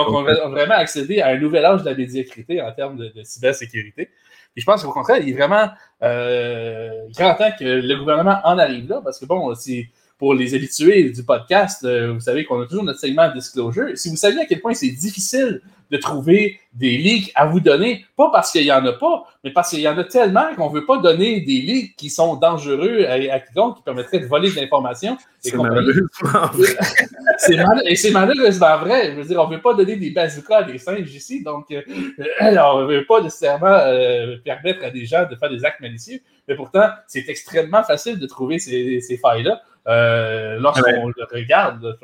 [0.05, 3.11] Donc, on va vraiment accéder à un nouvel âge de la médiocrité en termes de,
[3.23, 4.09] cybersécurité.
[4.55, 5.69] Et je pense qu'au contraire, il est vraiment
[6.01, 10.55] euh, grand temps que le gouvernement en arrive là, parce que bon, c'est pour les
[10.55, 13.89] habitués du podcast, euh, vous savez qu'on a toujours notre segment disclosure.
[13.95, 18.05] Si vous saviez à quel point c'est difficile de trouver des leaks à vous donner,
[18.15, 20.69] pas parce qu'il n'y en a pas, mais parce qu'il y en a tellement qu'on
[20.69, 24.27] ne veut pas donner des leaks qui sont dangereux à, à quiconque, qui permettraient de
[24.27, 25.17] voler de l'information.
[25.39, 26.07] C'est malheureusement
[26.53, 27.85] vrai.
[27.85, 29.11] et c'est malheureusement vrai.
[29.11, 31.65] Je veux dire, on ne veut pas donner des bazookas à des singes ici, donc
[31.71, 31.81] euh,
[32.41, 36.19] on ne veut pas nécessairement euh, permettre à des gens de faire des actes malicieux,
[36.47, 39.61] mais pourtant, c'est extrêmement facile de trouver ces, ces failles-là.
[39.87, 41.97] Euh, lorsqu'on le regarde.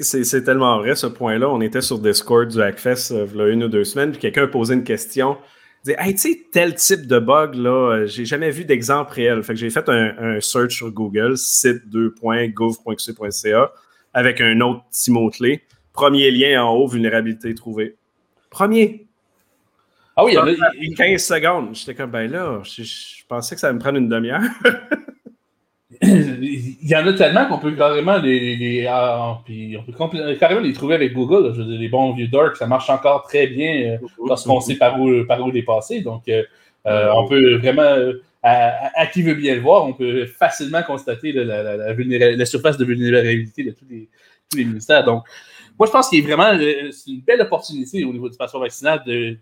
[0.00, 1.48] C'est tellement vrai ce point-là.
[1.48, 4.20] On était sur Discord du Hackfest euh, il y a une ou deux semaines, puis
[4.20, 5.38] quelqu'un posait une question.
[5.84, 9.12] Il disait Hey, tu sais, tel type de bug, là, euh, j'ai jamais vu d'exemple
[9.12, 9.44] réel.
[9.44, 13.72] Fait que j'ai fait un, search sur Google, site2.gouv.qc.ca.
[14.12, 15.62] avec un autre petit mot-clé.
[15.92, 17.94] Premier lien en haut, vulnérabilité trouvée.
[18.50, 19.06] Premier.
[20.16, 20.54] Ah oui, il y en a-
[20.96, 21.76] 15 secondes.
[21.76, 24.42] J'étais comme, ben là, je, je pensais que ça allait me prendre une demi-heure.
[26.02, 29.92] il y en a tellement qu'on peut carrément les, ah, puis on peut
[30.38, 31.48] carrément les trouver avec Google.
[31.48, 31.52] là.
[31.54, 34.76] Je veux dire, les bons vieux Dark, ça marche encore très bien euh, lorsqu'on sait
[34.76, 36.00] par où, par où les passer.
[36.02, 36.42] Donc, euh,
[36.86, 41.32] euh, on peut vraiment, euh, à, qui veut bien le voir, on peut facilement constater
[41.32, 44.08] là, la, la- la vulnéra- la surface de vulnérabilité de tous les,
[44.50, 45.04] tous les ministères.
[45.04, 45.24] Donc,
[45.78, 46.56] moi, je pense qu'il est vraiment
[46.92, 49.36] c'est une belle opportunité au niveau du passeport vaccinal de,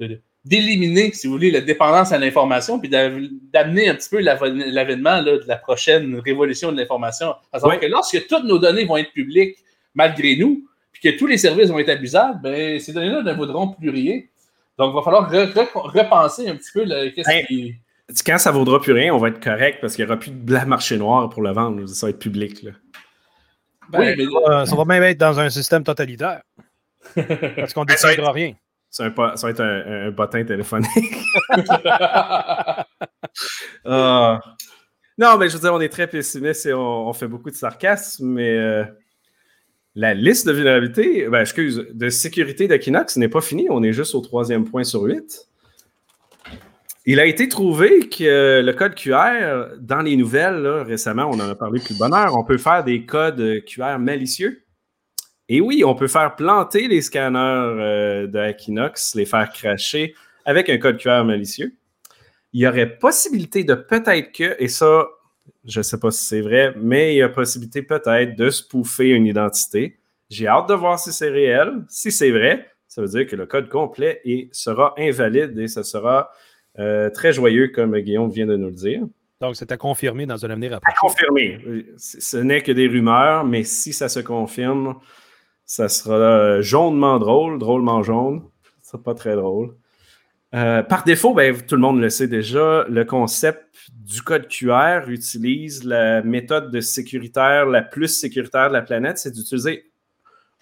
[0.00, 5.22] de- d'éliminer, si vous voulez, la dépendance à l'information, puis d'amener un petit peu l'avènement
[5.22, 7.34] de la prochaine révolution de l'information.
[7.52, 7.80] À savoir Ouais.
[7.80, 9.56] que lorsque toutes nos données vont être publiques,
[9.94, 13.68] malgré nous, puis que tous les services vont être abusables, ben, ces données-là ne vaudront
[13.68, 14.20] plus rien.
[14.78, 17.46] Donc, il va falloir re- re- repenser un petit peu le- Hey.
[17.46, 17.74] qui.
[18.24, 20.52] Quand ça vaudra plus rien, on va être correct parce qu'il n'y aura plus de
[20.52, 21.86] la marché noir pour le vendre.
[21.88, 22.62] Ça va être public.
[22.62, 22.70] Là.
[23.94, 26.42] oui, mais Euh, ça va même être dans un système totalitaire.
[27.56, 28.52] Parce qu'on ne décidera rien.
[28.96, 30.88] Ça va être un, un bottin téléphonique.
[33.84, 34.40] Ah.
[35.18, 37.54] Non, mais je veux dire, on est très pessimiste et on, on fait beaucoup de
[37.54, 38.84] sarcasme, mais euh,
[39.94, 43.66] la liste de vulnérabilités, ben, excuse, de sécurité d'Equinox n'est pas finie.
[43.70, 45.48] On est juste au troisième point sur huit.
[47.04, 51.48] Il a été trouvé que le code QR, dans les nouvelles, là, récemment, on en
[51.48, 54.65] a parlé plus de bonheur, on peut faire des codes QR malicieux.
[55.48, 60.68] Et oui, on peut faire planter les scanners euh, de Equinox, les faire cracher avec
[60.68, 61.74] un code QR malicieux.
[62.52, 65.06] Il y aurait possibilité de peut-être que, et ça,
[65.64, 69.10] je ne sais pas si c'est vrai, mais il y a possibilité peut-être de spoofer
[69.10, 69.98] une identité.
[70.30, 71.84] J'ai hâte de voir si c'est réel.
[71.88, 75.84] Si c'est vrai, ça veut dire que le code complet et sera invalide et ça
[75.84, 76.30] sera
[76.78, 79.02] euh, très joyeux, comme Guillaume vient de nous le dire.
[79.40, 81.60] Donc, c'était confirmé dans un avenir À confirmer.
[81.98, 84.94] Ce n'est que des rumeurs, mais si ça se confirme,
[85.66, 88.42] ça sera euh, jaunement drôle, drôlement jaune.
[88.82, 89.74] Ce sera pas très drôle.
[90.54, 95.08] Euh, par défaut, ben, tout le monde le sait déjà, le concept du code QR
[95.08, 99.90] utilise la méthode de sécuritaire la plus sécuritaire de la planète, c'est d'utiliser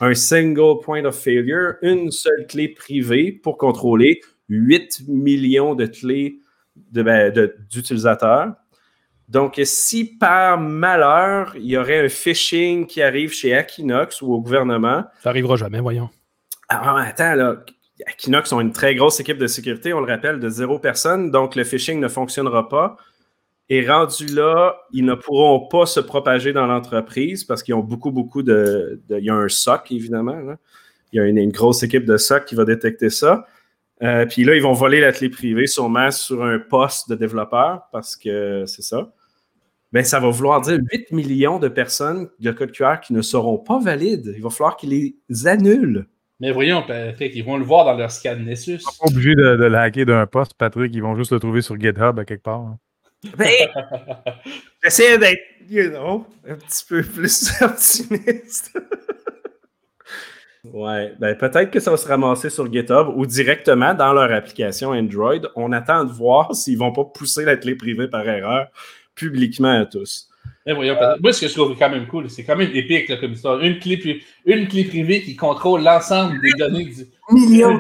[0.01, 6.41] un single point of failure, une seule clé privée pour contrôler 8 millions de clés
[6.91, 8.55] de- ben, de- d'utilisateurs.
[9.29, 14.41] Donc, si par malheur, il y aurait un phishing qui arrive chez Equinox ou au
[14.41, 16.11] gouvernement, Ça n'arrivera jamais, voyons.
[16.69, 17.57] ah, attends, là.
[18.09, 21.55] Equinox ont une très grosse équipe de sécurité, on le rappelle, de zéro personne, donc
[21.55, 22.97] le phishing ne fonctionnera pas.
[23.71, 28.11] Et rendu là, ils ne pourront pas se propager dans l'entreprise parce qu'ils ont beaucoup,
[28.11, 30.37] beaucoup de, de- Il y a un SOC, évidemment.
[30.39, 30.57] là.
[31.13, 33.47] Il y a une, une grosse équipe de SOC qui va détecter ça.
[34.03, 37.83] Euh, puis là, ils vont voler la clé privée sûrement sur un poste de développeur
[37.93, 39.13] parce que c'est ça.
[39.93, 43.59] Ben, ça va vouloir dire 8 millions de personnes de code QR qui ne seront
[43.59, 44.33] pas valides.
[44.37, 46.09] Il va falloir qu'ils les annulent.
[46.41, 48.79] Mais voyons, Patrick, ils vont le voir dans leur scan Nessus.
[48.79, 50.93] Pas obligé de, de le hacker d'un poste, Patrick.
[50.93, 52.61] Ils vont juste le trouver sur GitHub à quelque part.
[52.61, 52.79] hein.
[53.39, 53.49] Ben,
[54.83, 58.77] j'essaie d'être, you know, un petit peu plus optimiste.
[60.73, 64.91] Ouais, ben peut-être que ça va se ramasser sur GitHub ou directement dans leur application
[64.91, 65.41] Android.
[65.57, 68.69] On attend de voir s'ils vont pas pousser la clé privée par erreur
[69.15, 70.29] publiquement à tous.
[70.67, 70.97] Mais voyons.
[71.23, 73.61] Moi, ce que je trouve quand même cool, c'est quand même épique là, comme histoire.
[73.61, 77.05] Une clé, une clé privée qui contrôle l'ensemble des données du,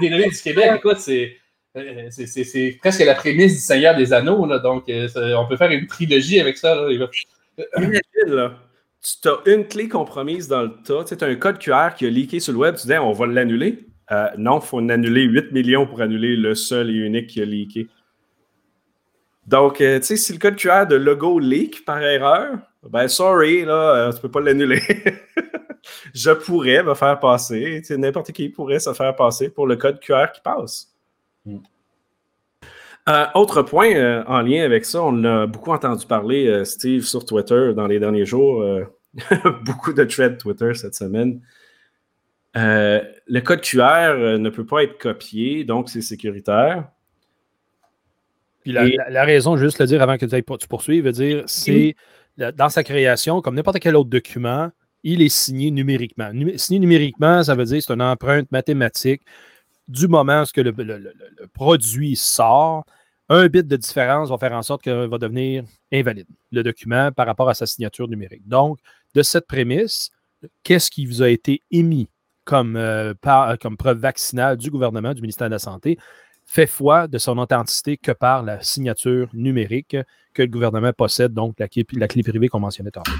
[0.00, 0.70] des données du Québec.
[0.76, 1.36] Écoute, c'est.
[1.76, 5.40] euh, c'est- C'est c'est presque la prémisse du Seigneur des Anneaux, là, donc euh, ça-
[5.40, 6.76] on peut faire une trilogie avec ça.
[7.76, 8.52] Imagine, là,
[9.04, 11.04] tu as une clé compromise dans le tas.
[11.04, 12.76] Tu as un code QR qui a leaké sur le web.
[12.76, 13.86] Tu dis, on va l'annuler.
[14.10, 17.42] Euh, non, il faut en annuler 8 millions pour annuler le seul et unique qui
[17.42, 17.88] a leaké.
[19.46, 23.64] Donc, euh, tu sais, si le code QR de logo leak par erreur, ben sorry,
[23.64, 24.80] là, euh, tu peux pas l'annuler.
[26.14, 27.82] Je pourrais me faire passer.
[27.90, 30.94] N'importe qui pourrait se faire passer pour le code QR qui passe.
[31.44, 31.58] Mm.
[33.06, 37.02] Euh, autre point euh, en lien avec ça, on a beaucoup entendu parler, euh, Steve,
[37.02, 38.64] sur Twitter dans les derniers jours.
[39.64, 41.40] beaucoup de threads Twitter cette semaine.
[42.56, 46.88] Euh, le code QR euh, ne peut pas être copié, donc c'est sécuritaire.
[48.62, 50.68] Puis la, Et- la- la raison, juste le dire avant que tu, ailles pour- tu
[50.68, 51.96] poursuives, veut dire, c'est
[52.36, 54.70] dans sa création, comme n'importe quel autre document,
[55.02, 56.32] il est signé numériquement.
[56.32, 59.22] Numé- signé numériquement, ça veut dire c'est une empreinte mathématique
[59.86, 62.84] du moment où le- le produit sort.
[63.28, 67.26] Un bit de différence va faire en sorte qu'il va devenir invalide, le document, par
[67.26, 68.46] rapport à sa signature numérique.
[68.46, 68.78] Donc,
[69.14, 70.10] de cette prémisse,
[70.62, 72.08] qu'est-ce qui vous a été émis
[72.44, 75.98] comme, euh, par- comme preuve vaccinale du gouvernement, du ministère de la Santé,
[76.44, 79.96] fait foi de son authenticité que par la signature numérique
[80.34, 83.12] que le gouvernement possède, donc la clé, la clé privée qu'on mentionnait tantôt.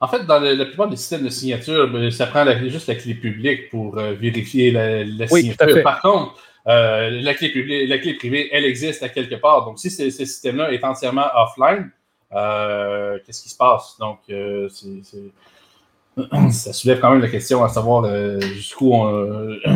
[0.00, 3.14] En fait, dans la plupart des systèmes de signature, ben, ça prend juste la clé
[3.14, 5.82] publique pour vérifier la, signature.
[5.82, 9.64] Par contre, la, clé publique, la clé privée, elle existe à quelque part.
[9.64, 11.90] Donc, si ce, système-là est entièrement offline,
[12.30, 13.96] qu'est-ce qui se passe?
[13.98, 14.20] Donc,
[16.50, 18.04] ça soulève quand même la question à savoir
[18.40, 19.56] jusqu'où on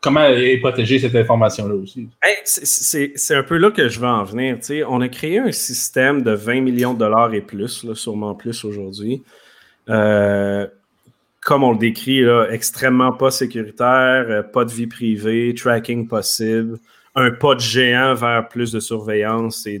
[0.00, 2.08] comment est protégée cette information-là aussi?
[2.44, 4.58] c'est un peu là que je veux en venir.
[4.88, 9.22] On a créé un système de 20 millions de dollars et plus, sûrement plus aujourd'hui.
[9.88, 10.66] Euh,
[11.42, 16.78] comme on le décrit, là, extrêmement pas sécuritaire, euh, pas de vie privée, tracking possible,
[17.14, 19.78] un pas de géant vers plus de surveillance et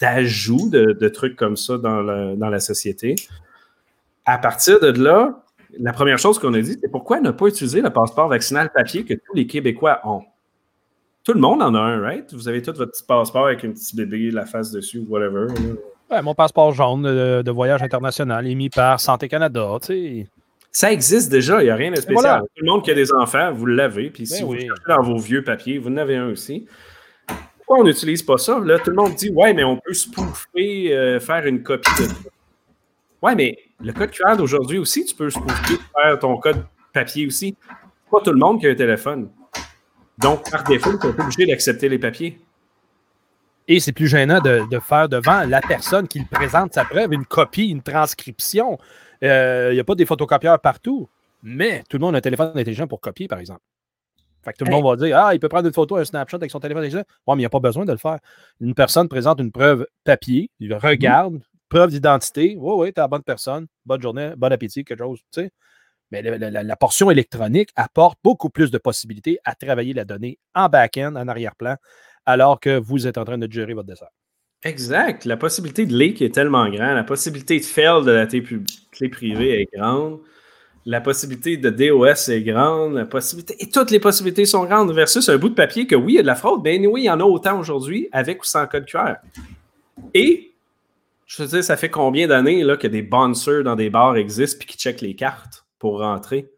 [0.00, 3.14] d'ajout de, de, trucs comme ça dans, dans la société.
[4.24, 5.42] À partir de là,
[5.78, 9.04] la première chose qu'on a dit, c'est pourquoi ne pas utiliser le passeport vaccinal papier
[9.04, 10.22] que tous les Québécois ont?
[11.24, 12.32] Tout le monde en a un, right?
[12.34, 15.46] Vous avez tout votre petit passeport avec un petit bébé, la face dessus, whatever.
[16.22, 20.26] mon passeport jaune de, voyage international émis par Santé Canada, tu sais.
[20.70, 22.42] Ça existe déjà, il n'y a rien de spécial.
[22.54, 24.10] Tout le monde qui a des enfants, vous l'avez.
[24.10, 26.66] Puis si ben vous cherchez dans vos vieux papiers, vous en avez un aussi.
[27.66, 28.60] Pourquoi on n'utilise pas ça?
[28.60, 32.06] Là, tout le monde dit Ouais, mais on peut spoofer, euh, faire une copie de
[33.20, 37.56] Ouais, mais le code QR d'aujourd'hui aussi, tu peux faire ton code papier aussi.
[38.10, 39.30] Pas tout le monde qui a un téléphone.
[40.18, 42.38] Donc, par défaut, tu es obligé d'accepter les papiers.
[43.66, 47.70] Et c'est plus gênant de, faire devant la personne qui présente sa preuve une copie,
[47.70, 48.78] une transcription.
[49.20, 51.08] Il euh, n'y a pas des photocopieurs partout,
[51.42, 53.60] mais tout le monde a un téléphone intelligent pour copier, par exemple.
[54.46, 56.36] Fait que tout le monde va dire Ah, il peut prendre une photo, un snapshot
[56.36, 57.04] avec son téléphone intelligent.
[57.26, 58.20] Ouais, mais il n'y a pas besoin de le faire.
[58.60, 62.56] Une personne présente une preuve papier, il regarde, preuve d'identité.
[62.56, 63.66] Oui, oui, tu es la bonne personne.
[63.84, 65.18] Bonne journée, bon appétit, quelque chose.
[65.32, 65.50] Tu sais.
[66.12, 71.16] Mais la, portion électronique apporte beaucoup plus de possibilités à travailler la donnée en back-end,
[71.16, 71.74] en arrière-plan,
[72.24, 74.10] alors que vous êtes en train de gérer votre dessert.
[74.62, 75.24] Exact.
[75.24, 76.94] La possibilité de leak est tellement grande.
[76.94, 80.20] La possibilité de fail de la clé privée est grande.
[80.88, 82.94] La possibilité de DOS est grande.
[82.94, 83.56] La possibilité...
[83.58, 86.18] Et toutes les possibilités sont grandes versus un bout de papier que oui, il y
[86.20, 86.60] a de la fraude.
[86.62, 89.14] Mais oui, il y en a autant aujourd'hui avec ou sans code QR.
[90.14, 90.54] Et
[91.26, 94.66] je veux dire, ça fait combien d'années que des bouncers dans des bars existent et
[94.66, 96.52] qui checkent les cartes pour rentrer?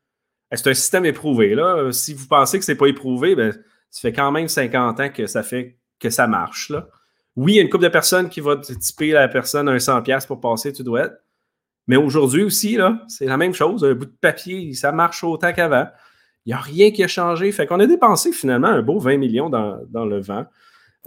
[0.53, 1.57] C'est un système éprouvé.
[1.93, 3.53] Si vous pensez que ce n'est pas éprouvé, ben,
[3.91, 6.71] ça fait quand même 50 ans que ça fait que ça marche.
[7.35, 10.27] Oui, il y a une couple de personnes qui va typer la personne un 100$
[10.27, 11.23] pour passer, tu dois être.
[11.89, 13.85] Mais aujourd'hui aussi, c'est la même chose.
[13.85, 15.87] Un bout de papier, ça marche autant qu'avant.
[16.47, 17.51] Il n'y a rien qui a changé.
[17.51, 20.47] Fait qu'on a dépensé finalement un beau 20 millions dans, le vent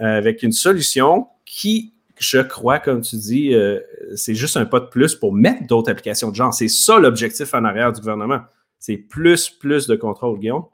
[0.02, 3.80] euh, avec une solution qui je crois, comme tu dis, euh,
[4.15, 6.54] c'est juste un pas de plus pour mettre d'autres applications de genre.
[6.54, 8.41] C'est ça l'objectif en arrière du gouvernement.
[8.78, 10.65] C'est plus, plus de contrôle, Guillaume.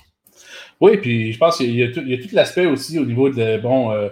[0.81, 4.09] Oui, puis je pense qu'il y, a tout, l'aspect aussi au niveau de, bon, euh,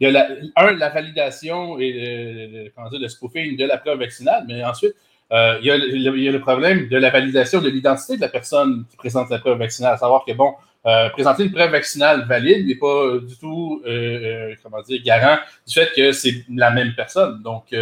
[0.00, 4.44] il y a la, un, la validation et le, le spoofing de la preuve vaccinale,
[4.48, 4.94] mais ensuite,
[5.30, 8.96] euh, il, y a, le problème de la validation de l'identité de la personne qui
[8.96, 10.54] présente la preuve vaccinale, à savoir que, bon,
[10.86, 15.74] euh, présenter une preuve vaccinale valide n'est pas du tout, euh, comment dire, garant du
[15.74, 17.42] fait que c'est la même personne.
[17.42, 17.74] Donc,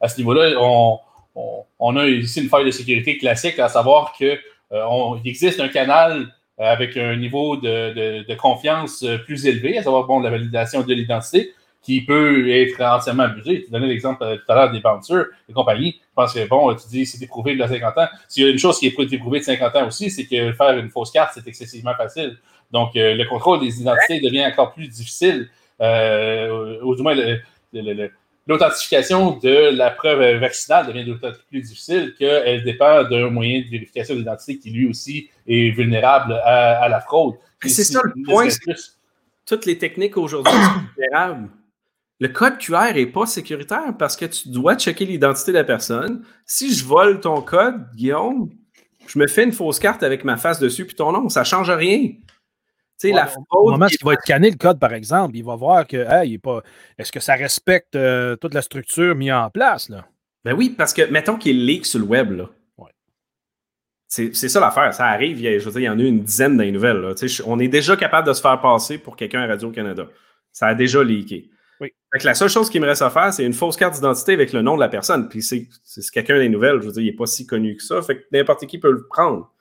[0.00, 4.38] à ce niveau-là, on, a ici une faille de sécurité classique, à savoir qu'il
[5.26, 10.82] existe un canal avec un niveau de, confiance plus élevé, à savoir bon, la validation
[10.82, 11.52] de l'identité,
[11.84, 13.64] qui peut être entièrement abusé.
[13.64, 16.00] Tu donnais l'exemple tout à l'heure des bouncers, des compagnies.
[16.00, 18.08] Je pense que, bon, tu dis c'est éprouvé de 50 ans.
[18.26, 20.78] S'il y a une chose qui est éprouvé de 50 ans aussi, c'est que faire
[20.78, 22.38] une fausse carte, c'est excessivement facile.
[22.70, 27.14] Donc, euh, le contrôle des identités devient encore plus difficile, euh, ou, du moins,
[28.46, 34.14] l'authentification de la preuve vaccinale devient d'autant plus difficile qu'elle dépend d'un moyen de vérification
[34.14, 37.34] d'identité qui, lui aussi, est vulnérable à, la fraude.
[37.62, 38.48] C'est ça le point.
[39.46, 41.50] Toutes les techniques aujourd'hui sont vulnérables.
[42.20, 46.24] Le code QR n'est pas sécuritaire parce que tu dois checker l'identité de la personne.
[46.46, 48.50] Si je vole ton code, Guillaume,
[49.06, 51.44] je me fais une fausse carte avec ma face dessus puis ton nom, ça ne
[51.44, 52.12] change rien
[53.12, 55.86] la au moment où il va être canné le code, par exemple, il va voir
[55.86, 56.62] que est pas.
[56.98, 59.88] Est-ce que ça respecte euh, toute la structure mise en place?
[59.88, 60.06] Là?
[60.44, 62.32] Ben oui, parce que mettons qu'il leak sur le web.
[62.32, 62.48] Là.
[64.06, 64.94] C'est, ça l'affaire.
[64.94, 66.62] Ça arrive, il y, a, je veux dire, il y en a une dizaine dans
[66.62, 66.98] les nouvelles.
[66.98, 67.14] Là.
[67.46, 70.06] On est déjà capable de se faire passer pour quelqu'un à Radio-Canada.
[70.52, 71.50] Ça a déjà leaké.
[71.80, 71.92] Oui.
[72.22, 74.62] la seule chose qui me reste à faire, c'est une fausse carte d'identité avec le
[74.62, 75.28] nom de la personne.
[75.28, 76.80] Puis c'est, c'est quelqu'un des nouvelles.
[76.80, 78.00] Je veux dire, il n'est pas si connu que ça.
[78.02, 79.52] Fait que n'importe qui peut le prendre.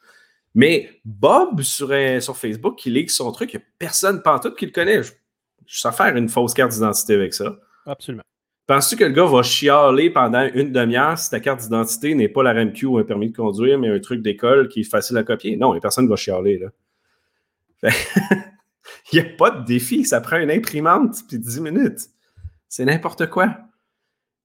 [0.56, 1.92] Mais Bob sur,
[2.22, 5.02] sur Facebook qui lit son truc, il n'y a personne tout qui le connaît.
[5.04, 5.12] Je,
[5.68, 7.56] sais faire une fausse carte d'identité avec ça.
[7.86, 8.24] Absolument.
[8.66, 12.44] Penses-tu que le gars va chialer pendant une demi-heure si ta carte d'identité n'est pas
[12.44, 15.24] la RMQ ou un permis de conduire, mais un truc d'école qui est facile à
[15.24, 15.58] copier?
[15.58, 16.60] Non, personne ne va chialer.
[16.60, 16.70] Là.
[19.12, 20.06] il n'y a pas de défi.
[20.06, 22.10] Ça prend une imprimante puis 10 minutes.
[22.70, 23.58] C'est n'importe quoi.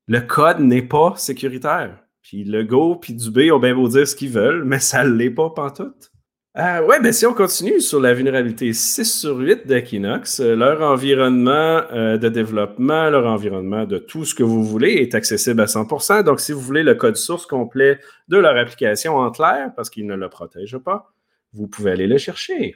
[0.09, 2.03] Le code n'est pas sécuritaire.
[2.29, 5.15] Puis le Go puis Dubé ont bien beau dire ce qu'ils veulent, mais ça ne
[5.15, 6.13] l'est pas pantoute.
[6.59, 10.83] Euh, ouais, ben si on continue sur la vulnérabilité 6 sur 8 d'Equinox, euh, leur
[10.83, 15.65] environnement euh, de développement, leur environnement de tout ce que vous voulez est accessible à
[15.65, 16.23] 100%.
[16.23, 17.99] Donc, si vous voulez le code source complet
[18.29, 21.11] de leur application en clair, parce qu'ils ne le protègent pas,
[21.55, 22.75] vous pouvez aller le chercher.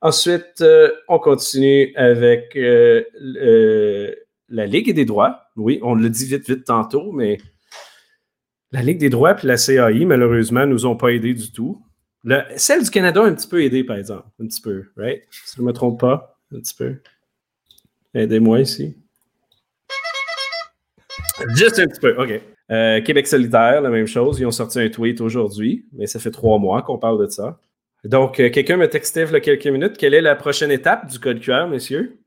[0.00, 2.56] Ensuite, euh, on continue avec
[4.48, 5.42] la Ligue des droits.
[5.56, 7.36] Oui, on le dit vite, vite tantôt, mais
[8.72, 11.82] la Ligue des droits et la CAI, malheureusement, nous ont pas aidés du tout.
[12.24, 14.26] Le- celle du Canada a un petit peu aidé, par exemple.
[14.42, 15.22] Un petit peu, right?
[15.30, 16.96] Si je ne me trompe pas, un petit peu.
[18.14, 18.96] Aidez-moi ici.
[21.54, 22.40] Juste un petit peu, OK.
[22.70, 24.38] Euh, Québec solidaire, la même chose.
[24.40, 27.58] Ils ont sorti un tweet aujourd'hui, mais ça fait trois mois qu'on parle de ça.
[28.04, 29.96] Donc, euh, quelqu'un me textait il y a quelques minutes.
[29.96, 32.18] Quelle est la prochaine étape du code QR, messieurs?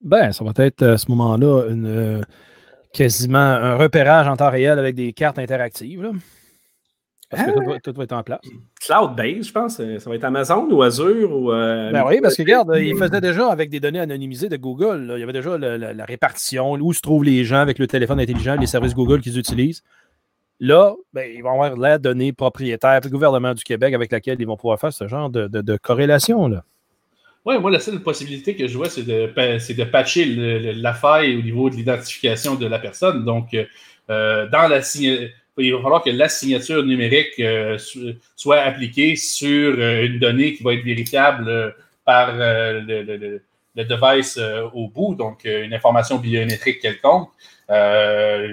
[0.00, 2.20] Ben, ça va être à ce moment-là une, euh,
[2.92, 6.02] quasiment un repérage en temps réel avec des cartes interactives.
[6.02, 6.10] là.
[7.30, 8.40] Parce que Ah tout, va, tout va être en place.
[8.84, 9.80] Cloud-based, je pense.
[9.80, 11.50] Euh, Ça va être Amazon ou Azure ou.
[11.50, 15.06] euh, Ben oui, parce que regarde, il faisait déjà avec des données anonymisées de Google.
[15.06, 15.16] là.
[15.16, 18.56] Il y avait déjà la répartition, où se trouvent les gens avec le téléphone intelligent,
[18.60, 19.82] les services Google qu'ils utilisent.
[20.60, 24.46] Là, ben, ils vont avoir la donnée propriétaire du gouvernement du Québec avec laquelle ils
[24.46, 26.46] vont pouvoir faire ce genre de, de- de corrélation.
[26.48, 26.62] Là.
[27.44, 30.94] Ouais, moi, la seule possibilité que je vois, c'est de, c'est de patcher le- la
[30.94, 33.24] faille au niveau de l'identification de la personne.
[33.24, 33.48] Donc,
[34.10, 34.80] euh, dans la
[35.58, 37.98] il va falloir que la signature numérique euh, so-
[38.36, 41.70] soit appliquée sur euh, une donnée qui va être vérifiable euh,
[42.04, 47.28] par euh, le, le- le- device euh, au bout, donc euh, une information biométrique quelconque,
[47.70, 48.48] euh,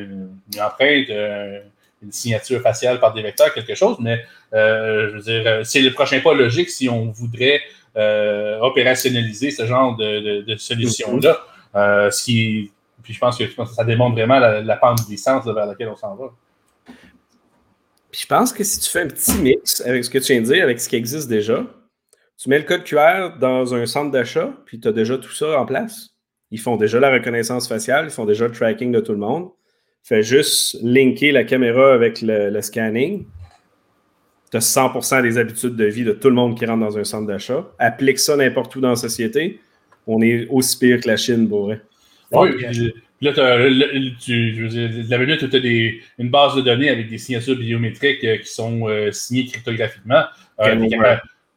[0.54, 1.60] une empreinte, euh,
[2.02, 3.98] une signature faciale par des vecteurs, quelque chose.
[4.00, 4.24] Mais
[4.54, 7.60] euh, je veux dire, euh, c'est le prochain pas logique si on voudrait euh,
[8.62, 11.38] opérationnaliser ce genre de, de- de solution-là.
[11.76, 12.72] Euh, ce qui,
[13.04, 15.54] puis je pense que je pense que ça démontre vraiment la, la pente glissante là,
[15.54, 16.32] vers laquelle on s'en va.
[18.12, 20.42] Puis je pense que si tu fais un petit mix avec ce que tu viens
[20.42, 21.64] de dire, avec ce qui existe déjà,
[22.42, 25.60] tu mets le code QR dans un centre d'achat, puis tu as déjà tout ça
[25.60, 26.10] en place.
[26.52, 29.50] Ils font déjà la reconnaissance faciale, ils font déjà le tracking de tout le monde.
[30.02, 33.26] Fais juste linker la caméra avec le, le scanning.
[34.52, 37.04] Tu as 100% des habitudes de vie de tout le monde qui rentre dans un
[37.04, 37.66] centre d'achat.
[37.78, 39.60] Applique ça n'importe où dans la société.
[40.08, 41.82] On est aussi pire que la Chine, pour vrai.
[42.32, 46.30] Oui, puis là, t'as- le- tu, je veux dire, la minute où tu as une
[46.30, 50.24] base de données avec des signatures biométriques euh, qui sont euh, signées cryptographiquement,
[50.62, 50.76] euh,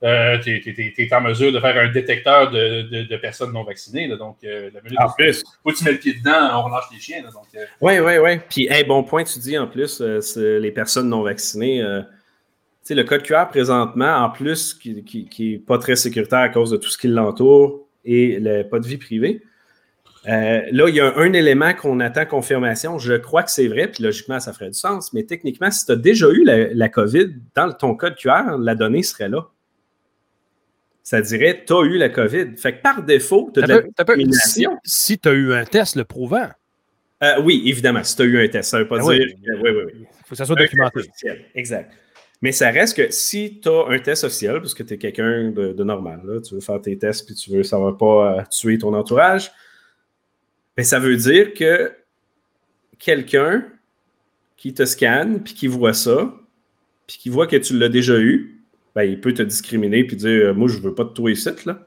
[0.03, 0.61] euh, t'es-
[0.97, 4.09] t'es en mesure de faire un détecteur de, de- de personnes non vaccinées.
[4.09, 4.17] là.
[4.17, 5.43] donc, euh, la minute En où, plus.
[5.65, 7.23] où tu mets le pied dedans, on relâche les chiens.
[7.23, 7.31] là.
[7.31, 8.39] donc, euh, Oui, oui, oui.
[8.51, 11.83] Puis, hey, bon point, tu dis en plus, euh, les personnes non vaccinées.
[12.85, 16.77] Sais, le code QR présentement, en plus, qui n'est pas très sécuritaire à cause de
[16.77, 19.43] tout ce qui l'entoure et le, pas de vie privée.
[20.29, 22.99] euh, là, il y a un, un élément qu'on attend confirmation.
[22.99, 25.13] Je crois que c'est vrai, puis logiquement, ça ferait du sens.
[25.13, 28.75] Mais techniquement, si tu as déjà eu la, la COVID dans ton code QR, la
[28.75, 29.49] donnée serait là.
[31.05, 32.57] Ça dirait, tu as eu la COVID.
[32.57, 33.67] Fait que par défaut, tu as de
[33.97, 36.49] T'as la peu- Si, si tu as eu un test le prouvant,
[37.25, 39.19] Euh, oui, évidemment, si tu as eu un test, ça ne veut pas Ah oui.
[39.19, 39.27] dire.
[39.29, 39.93] que- oui, oui, oui.
[40.01, 41.01] il faut que ça soit documenté.
[41.55, 41.93] Exact.
[42.43, 45.53] Mais ça reste que si tu as un test officiel, parce que tu es quelqu'un
[45.53, 48.79] de, normal, là, tu veux faire tes tests puis tu veux savoir pas euh, tuer
[48.79, 49.53] ton entourage,
[50.77, 51.93] ben, ça veut dire que
[52.99, 53.65] quelqu'un
[54.57, 56.35] qui te scanne puis qui voit ça,
[57.07, 58.61] puis qui voit que tu l'as déjà eu,
[58.97, 61.49] ben, il peut te discriminer puis dire euh, Moi, je veux pas de toi ici.
[61.65, 61.87] Là.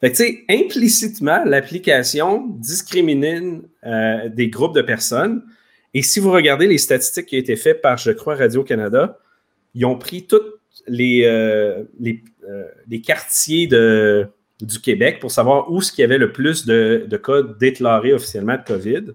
[0.00, 5.42] Fait tu sais, implicitement, l'application discrimine euh, des groupes de personnes.
[5.94, 9.18] Et si vous regardez les statistiques qui ont été faites par, je crois, Radio-Canada,
[9.74, 10.40] ils ont pris tous
[10.86, 11.84] les, euh,
[12.48, 14.26] euh, les quartiers de,
[14.60, 18.56] du Québec pour savoir où ce qu'il y avait le plus de, cas déclarés officiellement
[18.56, 19.12] de COVID.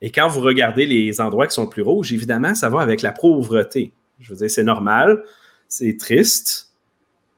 [0.00, 3.02] Et quand vous regardez les endroits qui sont le plus rouges, évidemment, ça va avec
[3.02, 3.92] la pauvreté.
[4.20, 5.22] Je veux dire, c'est normal,
[5.68, 6.72] c'est triste.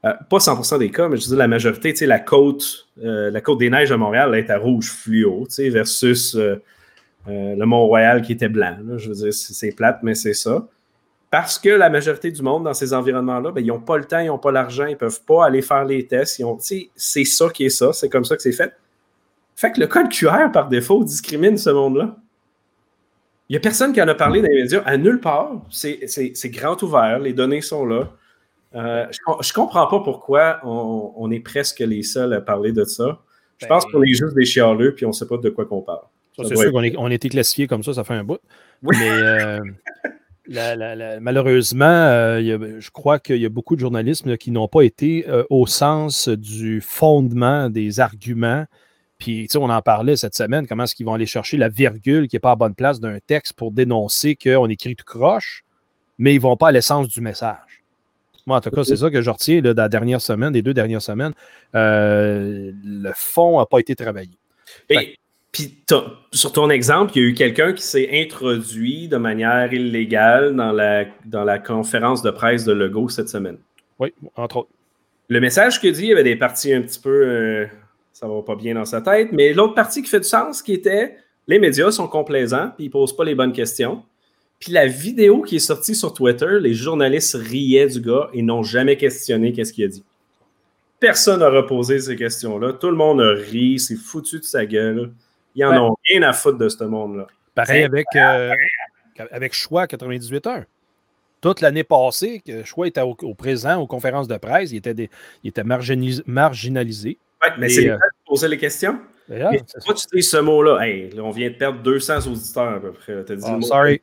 [0.04, 2.88] Euh, pas 100% des cas, mais je veux dire, la majorité, tu sais, la côte,
[2.96, 6.34] la côte des neiges de Montréal, est à rouge fluo, tu sais, versus
[7.26, 8.76] le Mont-Royal qui était blanc.
[8.96, 10.66] Je veux dire, c'est c'est plate, mais c'est ça.
[11.30, 14.18] Parce que la majorité du monde dans ces environnements-là, ben, ils n'ont pas le temps,
[14.18, 16.42] ils n'ont pas l'argent, ils ne peuvent pas aller faire les tests.
[16.96, 18.72] C'est ça qui est ça, c'est comme ça que c'est fait.
[19.54, 22.16] Fait que le code QR, par défaut, discrimine ce monde-là.
[23.48, 25.62] Il n'y a personne qui en a parlé dans les médias, à nulle part.
[25.70, 28.10] C'est grand ouvert, les données sont là.
[28.74, 32.84] Euh, je, je comprends pas pourquoi on, on est presque les seuls à parler de
[32.84, 33.20] ça.
[33.58, 35.64] Je pense Ben- qu'on est juste des chialeux puis on ne sait pas de quoi
[35.66, 36.04] qu'on parle.
[36.38, 38.38] C'est sûr qu'on on a été classifié comme ça, ça fait un bout.
[38.82, 38.96] Oui.
[38.98, 39.58] Mais euh,
[40.50, 43.80] la- la- la- malheureusement, euh, il y a- je crois qu'il y a beaucoup de
[43.80, 48.66] journalistes là, qui n'ont pas été euh, au sens du fondement des arguments.
[49.18, 51.68] Puis, tu sais, on en parlait cette semaine, comment est-ce qu'ils vont aller chercher la
[51.68, 55.64] virgule qui n'est pas à bonne place d'un texte pour dénoncer qu'on écrit tout croche.
[56.18, 57.82] mais ils ne vont pas à l'essence du message.
[58.46, 60.74] Moi, en tout cas, c'est ça que je retiens de la dernière semaine, des deux
[60.74, 61.32] dernières semaines.
[61.74, 64.30] Euh, le fond n'a pas été travaillé.
[64.90, 65.16] Et,
[65.52, 65.76] puis,
[66.32, 70.70] sur ton exemple, il y a eu quelqu'un qui s'est introduit de manière illégale dans
[70.70, 73.58] la, dans la conférence de presse de Legault cette semaine.
[73.98, 74.70] Oui, entre autres.
[75.28, 77.10] Le message que dit, il y avait des parties un petit peu.
[77.10, 77.66] Euh,
[78.12, 80.72] ça va pas bien dans sa tête, mais l'autre partie qui fait du sens, qui
[80.72, 81.16] était
[81.48, 84.04] les médias sont complaisants, puis ils posent pas les bonnes questions.
[84.60, 88.62] Puis la vidéo qui est sortie sur Twitter, les journalistes riaient du gars et n'ont
[88.62, 90.04] jamais questionné qu'est-ce qu'il a dit.
[91.00, 92.74] Personne n'a reposé ces questions-là.
[92.74, 95.12] Tout le monde a ri, c'est foutu de sa gueule.
[95.54, 97.26] Ils en ont rien à foutre de ce monde-là.
[97.54, 98.52] Pareil avec, euh,
[99.30, 100.64] avec Choix 98 heures.
[101.40, 105.10] Toute l'année passée, que Choix était au, présent aux conférences de presse, il était, des,
[105.42, 107.18] il était marginalisé.
[107.58, 109.00] mais c'est euh, de poser les questions.
[109.28, 110.80] Mais toi, tu dis ce mot-là.
[111.22, 113.14] on vient de perdre 200 auditeurs à peu près.
[113.14, 114.00] As dit oh, sorry.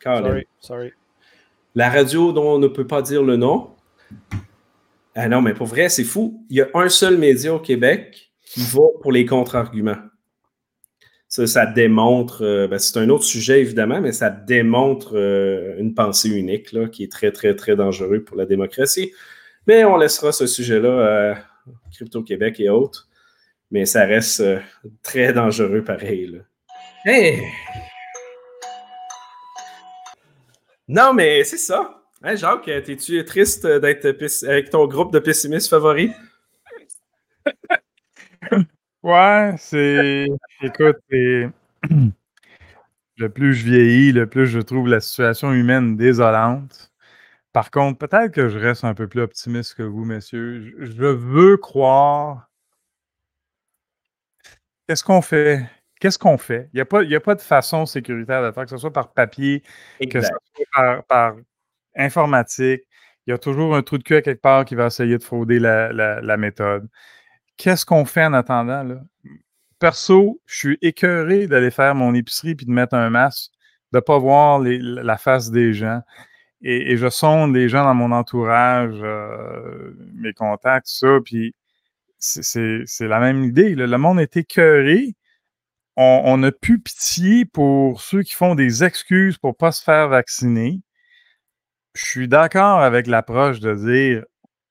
[0.00, 0.46] sorry.
[0.60, 0.92] Sorry.
[1.74, 3.70] La radio dont on ne peut pas dire le nom.
[5.16, 6.44] Ah non, mais pour vrai, c'est fou.
[6.50, 9.96] Il y a un seul média au Québec qui va pour les contre-arguments.
[11.34, 15.92] Ça, ça démontre, euh, ben, c'est un autre sujet évidemment, mais ça démontre euh, une
[15.92, 19.10] pensée unique là, qui est très, très, très dangereux pour la démocratie.
[19.66, 21.38] Mais on laissera ce sujet-là à
[21.90, 23.08] Crypto-Québec et autres
[23.72, 24.60] mais ça reste euh,
[25.02, 26.40] très dangereux pareil.
[30.86, 32.00] Non, mais c'est ça.
[32.22, 34.06] Hein, Jacques, es-tu triste d'être
[34.46, 36.12] avec ton groupe de pessimistes favoris?
[39.04, 40.26] ouais, c'est.
[40.62, 40.96] Écoute,
[43.16, 46.92] le plus je vieillis, le plus je trouve la situation humaine désolante.
[47.52, 50.74] Par contre, peut-être que je reste un peu plus optimiste que vous, messieurs.
[50.80, 52.50] Je veux croire
[54.86, 55.64] Qu'est-ce qu'on fait?
[56.00, 56.68] Qu'est-ce qu'on fait?
[56.72, 59.12] Il n'y a, pas, a pas de façon sécuritaire de faire, que ce soit par
[59.12, 59.62] papier,
[60.10, 60.28] que ce
[60.72, 61.36] soit par,
[61.96, 62.82] informatique.
[63.26, 65.22] Il y a toujours un trou de cul à quelque part qui va essayer de
[65.22, 66.88] frauder la, méthode.
[67.56, 68.82] Qu'est-ce qu'on fait en attendant?
[68.82, 69.00] Là?
[69.78, 73.52] Perso, je suis écœuré d'aller faire mon épicerie puis de mettre un masque,
[73.92, 76.00] de ne pas voir la face des gens.
[76.62, 81.54] Et, je sonde les gens dans mon entourage, euh, mes contacts, ça, puis
[82.18, 83.74] c'est la même idée.
[83.74, 85.14] Le monde est écœuré.
[85.96, 90.08] On n'a plus pitié pour ceux qui font des excuses pour ne pas se faire
[90.08, 90.80] vacciner.
[91.94, 94.24] Je suis d'accord avec l'approche de dire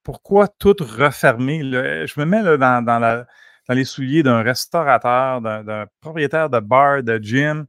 [0.04, 1.62] pourquoi tout refermer.
[1.62, 3.26] Je me mets dans, dans,
[3.70, 7.66] les souliers d'un restaurateur, d'un propriétaire de bar, de gym.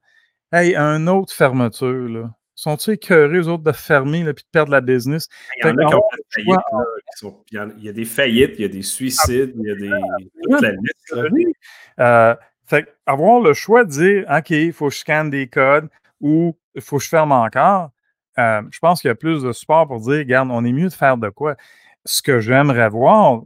[0.53, 2.09] Hey, un autre fermeture.
[2.09, 2.31] Là.
[2.55, 5.29] Sont-ils écœurés, eux autres, de fermer et de perdre la business?
[5.57, 8.65] Il y, en a qui ont fait faillite, il y a des faillites, il y
[8.65, 11.53] a des suicides, il y a des.
[11.99, 12.35] Euh,
[12.67, 15.89] fait avoir le choix de dire OK, il faut que je scanne des codes
[16.21, 17.91] ou il faut que je ferme encore.
[18.39, 20.89] Euh, je pense qu'il y a plus de support pour dire regarde, on est mieux
[20.89, 21.57] de faire de quoi.
[22.05, 23.43] Ce que j'aimerais voir,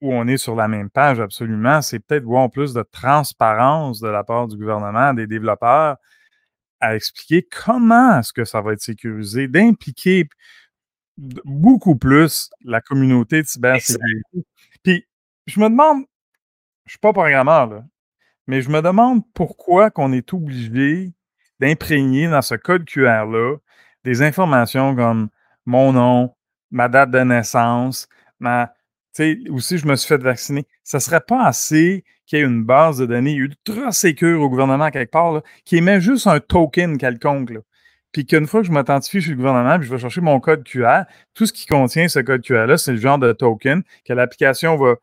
[0.00, 4.08] où on est sur la même page absolument, c'est peut-être voir plus de transparence de
[4.08, 5.96] la part du gouvernement, des développeurs,
[6.80, 10.28] à expliquer comment est-ce que ça va être sécurisé, d'impliquer
[11.16, 14.44] beaucoup plus la communauté de cybersécurité.
[14.82, 15.06] Puis,
[15.46, 16.04] je me demande,
[16.84, 17.84] je ne suis pas programmeur, là,
[18.46, 21.12] mais je me demande pourquoi qu'on est obligé
[21.60, 23.56] d'imprégner dans ce code QR-là
[24.04, 25.30] des informations comme
[25.64, 26.34] mon nom,
[26.74, 28.08] ma date de naissance,
[28.40, 28.74] ma,
[29.12, 30.66] sais, aussi, je me suis fait vacciner.
[30.82, 34.50] Ça ne serait pas assez qu'il y ait une base de données ultra sécure au
[34.50, 37.52] gouvernement quelque part, qui émet juste un token quelconque.
[38.10, 40.64] Puis qu'une fois que je m'authentifie chez le gouvernement, puis je vais chercher mon code
[40.64, 41.02] QR,
[41.34, 44.94] tout ce qui contient ce code QR-là, c'est le genre de token que l'application va,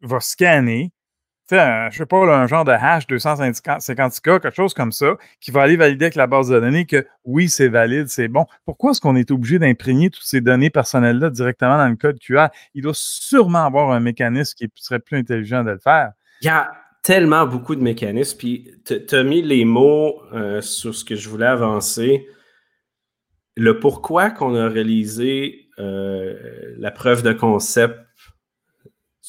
[0.00, 0.92] va scanner,
[1.46, 5.62] sais, je sais pas, un genre de hash 250K, quelque chose comme ça, qui va
[5.62, 8.46] aller valider avec la base de données que oui, c'est valide, c'est bon.
[8.64, 12.48] Pourquoi est-ce qu'on est obligé d'imprégner toutes ces données personnelles-là directement dans le code QR?
[12.74, 16.12] Il doit sûrement avoir un mécanisme qui serait plus intelligent de le faire.
[16.40, 16.72] Il y a
[17.02, 21.28] tellement beaucoup de mécanismes, puis tu as mis les mots euh, sur ce que je
[21.28, 22.26] voulais avancer.
[23.56, 26.34] Le pourquoi qu'on a réalisé euh,
[26.78, 27.98] la preuve de concept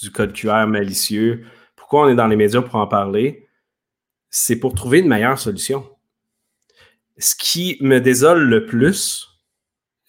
[0.01, 1.45] du code QR malicieux,
[2.03, 3.47] on est dans les médias pour en parler,
[4.29, 5.87] c'est pour trouver une meilleure solution.
[7.17, 9.29] Ce qui me désole le plus,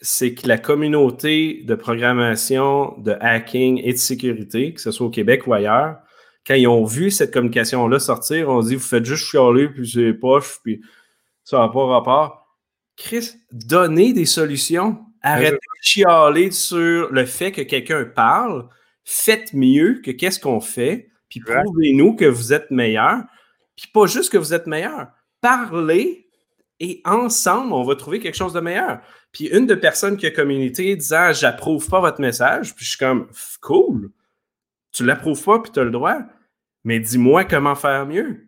[0.01, 5.11] c'est que la communauté de programmation, de hacking et de sécurité, que ce soit au
[5.11, 5.99] Québec ou ailleurs,
[6.47, 10.13] quand ils ont vu cette communication-là sortir, on dit Vous faites juste chialer, puis c'est
[10.13, 10.81] poche, puis
[11.45, 12.47] ça n'a pas rapport.
[12.97, 14.99] Chris, donnez des solutions.
[15.23, 18.69] Arrêtez de chialer sur le fait que quelqu'un parle.
[19.05, 21.09] Faites mieux que qu'est-ce qu'on fait
[21.41, 23.25] puis prouvez-nous que vous êtes meilleur.
[23.77, 25.09] Puis pas juste que vous êtes meilleur.
[25.41, 26.29] Parlez
[26.81, 29.01] et ensemble, on va trouver quelque chose de meilleur.
[29.33, 32.99] Puis une de personnes qui a communiqué disant J'approuve pas votre message, puis je suis
[32.99, 33.29] comme
[33.61, 34.11] Cool,
[34.93, 36.19] tu l'approuves pas, puis tu as le droit,
[36.85, 38.47] mais dis-moi comment faire mieux.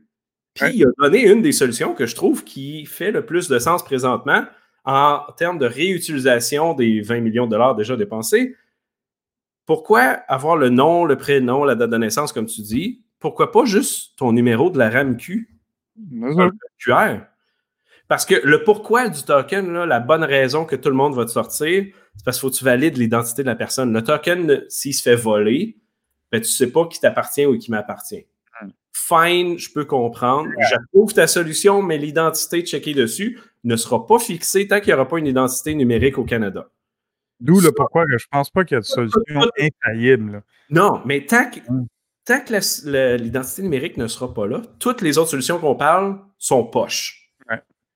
[0.55, 3.59] Puis il a donné une des solutions que je trouve qui fait le plus de
[3.59, 4.45] sens présentement
[4.84, 8.57] en termes de réutilisation des 20 millions de dollars déjà dépensés.
[9.69, 13.03] Pourquoi avoir le nom, le prénom, la date de naissance, comme tu dis?
[13.21, 15.47] Pourquoi pas juste ton numéro de la RAMQ?
[16.79, 17.19] QR?
[18.09, 21.31] Parce que le pourquoi du token, la bonne raison que tout le monde va te
[21.31, 21.85] sortir,
[22.16, 23.93] c'est parce qu'il faut que tu valides l'identité de la personne.
[23.93, 25.77] Le token, s'il se fait voler,
[26.33, 28.25] ben, tu ne sais pas qui t'appartient ou qui m'appartient.
[28.62, 28.71] Hmm.
[28.95, 30.49] Fine, je peux comprendre.
[30.71, 35.07] J'approuve ta solution, mais l'identité checkée dessus ne sera pas fixée tant qu'il n'y aura
[35.07, 36.71] pas une identité numérique au Canada.
[37.41, 39.20] D'où le pourquoi je ne pense pas qu'il y a de solution
[39.59, 40.43] infaillible.
[40.70, 41.86] Non, mais tant que, hmm.
[42.26, 47.24] que l'identité numérique ne sera pas là, toutes les autres solutions qu'on parle sont poches.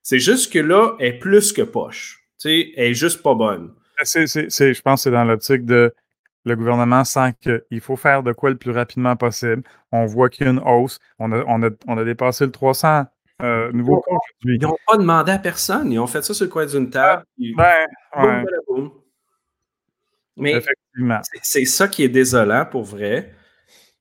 [0.05, 2.27] C'est juste que là, elle est plus que poche.
[2.45, 3.73] Elle est juste pas bonne.
[4.01, 5.95] je pense que c'est dans l'optique de
[6.45, 9.63] le gouvernement sent qu'il faut faire de quoi le plus rapidement possible.
[9.93, 10.99] On voit qu'il y a une hausse.
[11.21, 13.05] On a, on a, on a dépassé le 300
[13.43, 15.93] euh, nouveaux cas Ils n'ont pas demandé à personne.
[15.93, 17.25] Ils ont fait ça sur le coin d'une table.
[17.39, 17.87] Ben,
[18.19, 18.45] ouais.
[20.37, 20.61] Mais
[21.43, 23.35] c'est ça qui est désolant pour vrai.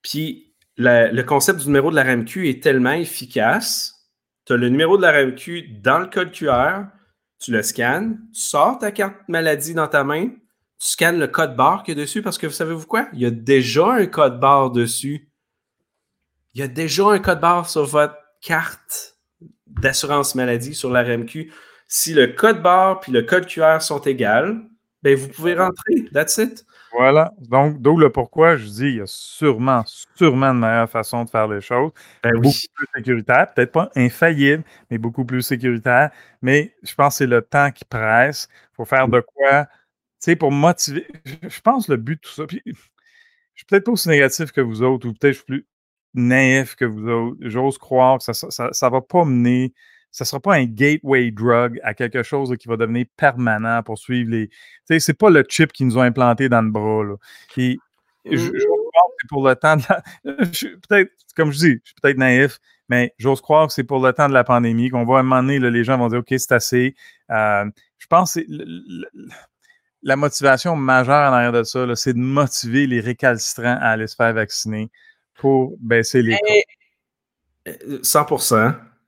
[0.02, 4.02] Puis le concept du numéro de la RMQ est tellement efficace
[4.46, 6.86] tu as le numéro de la RMQ dans le code QR,
[7.40, 11.56] tu le scannes, tu sors ta carte maladie dans ta main, tu scannes le code
[11.56, 13.08] barre qui est dessus parce que vous savez-vous quoi?
[13.14, 15.30] Il y a déjà un code barre dessus.
[16.54, 19.16] Il y a déjà un code barre sur votre carte
[19.68, 21.52] d'assurance maladie sur la RMQ.
[21.88, 24.58] Si le code barre puis le code QR sont égaux,
[25.04, 26.06] ben vous pouvez rentrer.
[26.14, 26.66] That's it.
[26.92, 27.34] Voilà.
[27.40, 29.84] Donc, d'où le pourquoi je dis il y a sûrement,
[30.16, 31.92] sûrement de meilleure façon de faire les choses.
[32.24, 36.12] Ben beaucoup plus sécuritaire, peut-être pas infaillible, mais beaucoup plus sécuritaire.
[36.42, 38.48] Mais je pense que c'est le temps qui presse.
[38.74, 39.72] Il faut faire de quoi, tu
[40.20, 41.08] sais, pour motiver.
[41.42, 42.46] Je pense le but de tout ça.
[42.46, 42.74] Puis, je
[43.56, 45.68] suis peut-être pas aussi négatif que vous autres, ou peut-être je suis plus
[46.14, 47.38] naïf que vous autres.
[47.42, 49.74] J'ose croire que ça ne va pas mener
[50.12, 53.98] ce ne sera pas un gateway drug à quelque chose qui va devenir permanent pour
[53.98, 54.50] suivre les.
[54.50, 54.56] Tu
[54.86, 57.04] sais, c'est pas le chip qu'ils nous ont implanté dans le bras.
[57.04, 57.16] Là.
[57.56, 57.78] je,
[58.26, 58.60] pense que
[59.22, 60.02] c'est pour le temps de la.
[60.90, 62.60] Peut-être, comme je dis, je suis peut-être naïf,
[62.90, 65.24] mais j'ose croire que c'est pour le temps de la pandémie, qu'on va à un
[65.24, 66.96] moment donné, les gens vont dire OK, c'est assez.
[67.30, 67.66] Euh,
[67.98, 68.42] je pense que
[70.04, 74.16] la motivation majeure en arrière de ça, c'est de motiver les récalcitrants à aller se
[74.16, 74.92] faire vacciner
[75.36, 78.00] pour baisser les coûts.
[78.02, 78.26] 100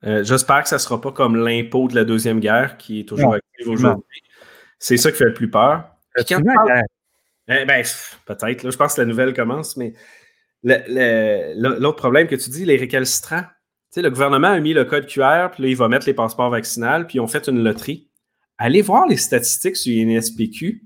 [0.06, 3.04] euh, j'espère que ça ne sera pas comme l'impôt de la Deuxième Guerre qui est
[3.04, 4.22] toujours actif aujourd'hui.
[4.78, 5.84] C'est ça qui fait le plus peur.
[7.48, 7.84] Eh ben,
[8.26, 8.70] peut-être.
[8.70, 9.94] Je pense que la nouvelle commence, mais
[10.62, 13.42] l'autre problème que tu dis, les récalcitrants.
[13.42, 16.14] Tu sais, le gouvernement a mis le code QR, puis là, il va mettre les
[16.14, 18.10] passeports vaccinaux, puis ils ont fait une loterie.
[18.58, 20.82] Allez voir les statistiques sur l'INSPQ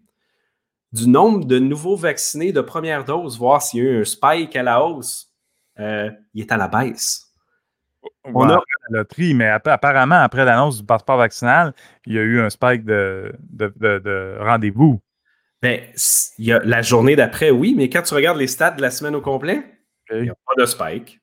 [0.92, 4.56] du nombre de nouveaux vaccinés de première dose, voir s'il y a eu un spike
[4.56, 5.32] à la hausse.
[5.78, 7.27] Euh, il est à la baisse.
[8.24, 8.54] On a
[8.90, 11.72] la loterie, mais apparemment, après l'annonce du passeport vaccinal,
[12.06, 13.32] il y a eu un spike de,
[14.40, 15.00] rendez-vous.
[15.62, 15.80] Ben,
[16.38, 18.90] il y a la journée d'après, oui, mais quand tu regardes les stats de la
[18.90, 19.64] semaine au complet,
[20.10, 21.20] il n'y a pas de spike.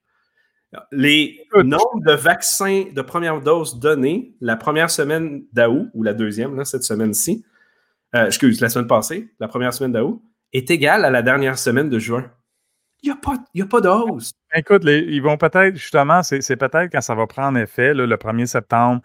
[0.91, 6.65] Les nombres de vaccins de première dose donnés la première semaine d'août, ou la deuxième,
[6.65, 7.45] cette semaine-ci,
[8.15, 10.21] euh, excuse, la semaine passée, la première semaine d'août,
[10.53, 12.31] est égal à la dernière semaine de juin.
[13.05, 14.31] Il n'y a pas, y a pas d'ose.
[14.55, 19.01] Écoute, ils vont peut-être, justement, c'est peut-être quand ça va prendre effet, le 1er septembre,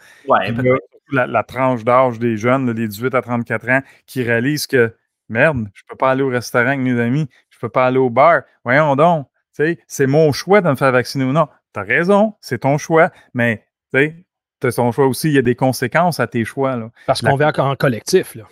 [1.13, 4.95] la, tranche d'âge des jeunes, les 18 à 34 ans, qui réalisent que,
[5.29, 7.87] merde, je ne peux pas aller au restaurant avec mes amis, je ne peux pas
[7.87, 8.41] aller au bar.
[8.65, 11.49] Voyons donc, c'est mon choix de me faire vacciner ou non.
[11.75, 14.25] Tu as raison, c'est ton choix, mais tu
[14.63, 16.75] sais, ton choix aussi, il y a des conséquences à tes choix.
[16.77, 16.91] Là.
[17.07, 18.35] Parce qu'on vit en collectif.
[18.35, 18.45] Là.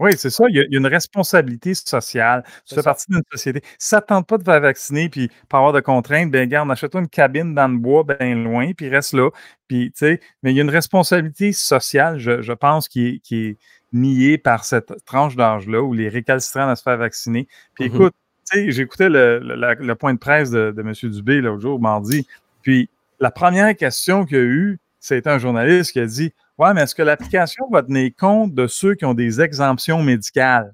[0.00, 0.44] Oui, c'est ça.
[0.48, 2.44] Il y, a, une responsabilité sociale.
[2.66, 3.62] Tu fais partie d'une société.
[3.78, 7.08] Si tente pas de faire vacciner puis pas avoir de contraintes, ben regarde, achète-toi une
[7.08, 9.30] cabine dans le bois bien loin, puis reste là.
[9.68, 13.56] Puis, mais il y a une responsabilité sociale, je, pense, qui est,
[13.92, 17.46] niée par cette tranche d'âge-là où les récalcitrants à se faire vacciner.
[17.74, 18.14] Puis mmh écoute,
[18.52, 20.92] j'écoutais le, point de presse de, M.
[21.10, 22.26] Dubé l'autre jour, mardi.
[22.62, 22.90] Puis
[23.20, 26.82] la première question qu'il y a eu, c'était un journaliste qui a dit Ouais, mais
[26.82, 30.72] est-ce que l'application va tenir compte de ceux qui ont des exemptions médicales?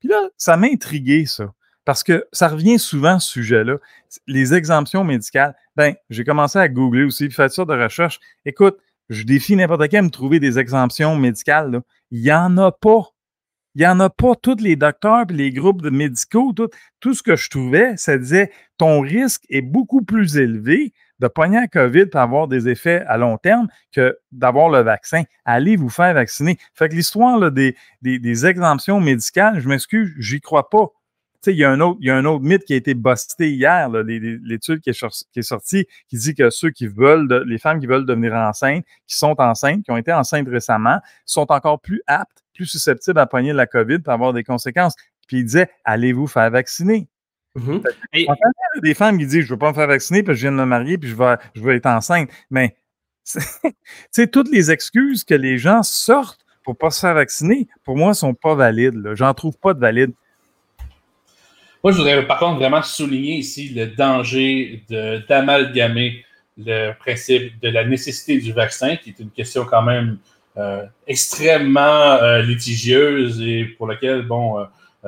[0.00, 1.52] Puis là, ça m'a intrigué, ça.
[1.84, 3.76] Parce que ça revient souvent, ce sujet-là.
[4.26, 5.54] Les exemptions médicales.
[5.76, 8.20] Ben, j'ai commencé à googler aussi, puis faire ça de recherche.
[8.44, 8.76] Écoute,
[9.08, 11.80] je défie n'importe qui à me trouver des exemptions médicales.
[12.10, 13.08] Il n'y en a pas.
[13.74, 14.34] Il n'y en a pas.
[14.34, 16.52] Tous les docteurs et les groupes médicaux,
[17.00, 21.60] tout ce que je trouvais, ça disait ton risque est beaucoup plus élevé de pogner
[21.60, 25.22] la COVID pour avoir des effets à long terme que d'avoir le vaccin.
[25.44, 26.58] Allez vous faire vacciner.
[26.74, 30.88] Fait que l'histoire des, des, exemptions médicales, je m'excuse, j'y crois pas.
[31.46, 33.50] Il y, a un autre, il y a un autre mythe qui a été busté
[33.50, 37.86] hier, l'étude qui, qui est, sortie, qui dit que ceux qui veulent, les femmes qui
[37.86, 42.42] veulent devenir enceintes, qui sont enceintes, qui ont été enceintes récemment, sont encore plus aptes,
[42.54, 44.94] plus susceptibles à pogner la COVID pour avoir des conséquences.
[45.28, 47.08] Puis il disait, allez vous faire vacciner.
[47.58, 47.80] Mm
[48.82, 50.52] des femmes qui disent Je ne veux pas me faire vacciner parce que je viens
[50.52, 52.30] de me marier puis je vais, je vais être enceinte.
[52.50, 52.76] Mais
[54.14, 57.96] tu toutes les excuses que les gens sortent pour ne pas se faire vacciner, pour
[57.96, 59.14] moi, ne sont pas valides.
[59.14, 60.12] J'en trouve pas de valides.
[61.82, 64.84] Moi, je voudrais par contre vraiment souligner ici le danger
[65.28, 66.24] d'amalgamer
[66.58, 70.18] le principe de la nécessité du vaccin, qui est une question quand même
[70.56, 74.64] euh, extrêmement euh, litigieuse et pour laquelle, bon, euh,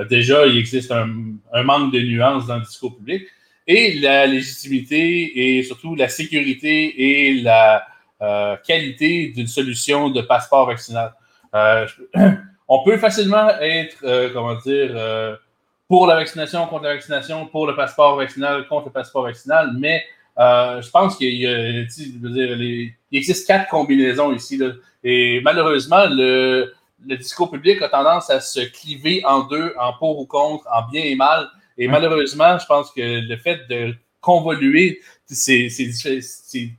[0.09, 3.25] déjà, il existe un, manque de nuances dans le discours public.
[3.67, 7.87] Et la légitimité et surtout la sécurité et la
[8.21, 11.13] euh, qualité d'une solution de passeport vaccinal.
[11.55, 11.87] Euh,
[12.69, 15.39] on peut facilement être, comment dire,
[15.89, 20.05] pour la vaccination, contre la vaccination, pour le passeport vaccinal, contre le passeport vaccinal, mais
[20.37, 24.61] je pense qu'il il existe quatre combinaisons ici.
[25.05, 26.73] et malheureusement, le,
[27.07, 30.89] le discours public a tendance à se cliver en deux, en pour ou contre, en
[30.91, 31.49] bien et mal.
[31.79, 35.69] Et malheureusement, je pense que le fait de convoluer ces,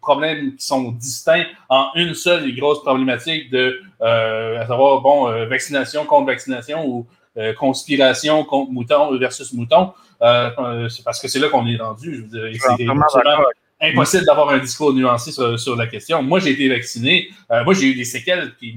[0.02, 5.28] problèmes qui sont distincts en une seule et grosse problématique de, euh, à savoir, bon,
[5.28, 7.08] euh, vaccination contre vaccination ou
[7.38, 12.16] euh, conspiration contre mouton versus mouton, c'est parce que c'est là qu'on est rendu.
[12.16, 12.88] Je veux dire, c'est
[13.84, 16.22] impossible d'avoir un discours nuancé sur, sur, la question.
[16.22, 17.30] Moi, j'ai été vacciné.
[17.50, 18.76] moi, j'ai eu des séquelles qui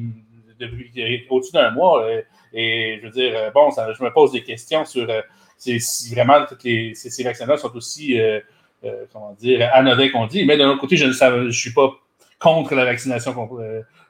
[0.58, 2.04] depuis au-dessus d'un mois.
[2.04, 5.20] Euh, et je veux dire, euh, bon, ça, je me pose des questions sur euh,
[5.56, 8.18] si vraiment toutes les, ces, vaccins-là sont aussi,
[9.12, 10.44] comment dire, anodins qu'on dit.
[10.44, 11.90] Mais d'un autre côté, je ne suis pas
[12.38, 13.30] contre la vaccination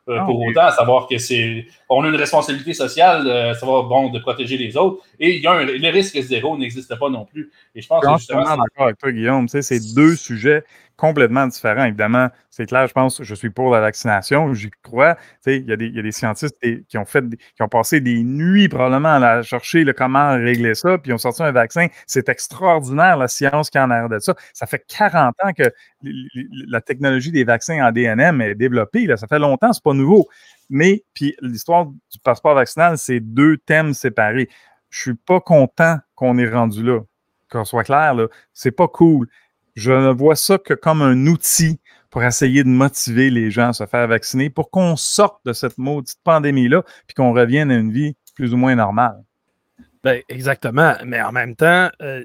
[0.06, 1.66] ah, pour autant, à savoir que c'est.
[1.88, 5.04] On a une responsabilité sociale, à savoir bon, de protéger les autres.
[5.20, 7.52] Et il y a un, le risque zéro n'existe pas non plus.
[7.74, 8.42] Et je pense que justement.
[8.42, 9.46] d'accord avec toi, Guillaume.
[9.48, 10.64] C'est deux sujets
[10.96, 11.84] complètement différent.
[11.84, 15.16] Évidemment, c'est clair, je pense, je suis pour la vaccination, j'y crois.
[15.46, 16.56] Il y, a des, y a des scientistes
[16.88, 17.24] qui ont fait,
[17.56, 21.18] qui ont passé des nuits probablement à chercher le comment régler ça, puis ils ont
[21.18, 21.88] sorti un vaccin.
[22.06, 24.34] C'est extraordinaire la science qui en a de ça.
[24.52, 25.72] Ça fait 40 ans que
[26.68, 29.06] la technologie des vaccins en DNM est développée.
[29.06, 29.16] Là.
[29.16, 30.28] Ça fait longtemps, c'est pas nouveau.
[30.70, 34.48] Mais puis l'histoire du passeport vaccinal, c'est deux thèmes séparés.
[34.90, 37.00] Je suis pas content qu'on ait rendu là.
[37.50, 39.28] Qu'on soit clair, là, c'est pas cool.
[39.74, 43.72] Je ne vois ça que comme un outil pour essayer de motiver les gens à
[43.72, 47.92] se faire vacciner pour qu'on sorte de cette maudite pandémie-là puis qu'on revienne à une
[47.92, 49.22] vie plus ou moins normale.
[50.04, 50.94] Ben, exactement.
[51.04, 52.24] Mais en même temps, euh,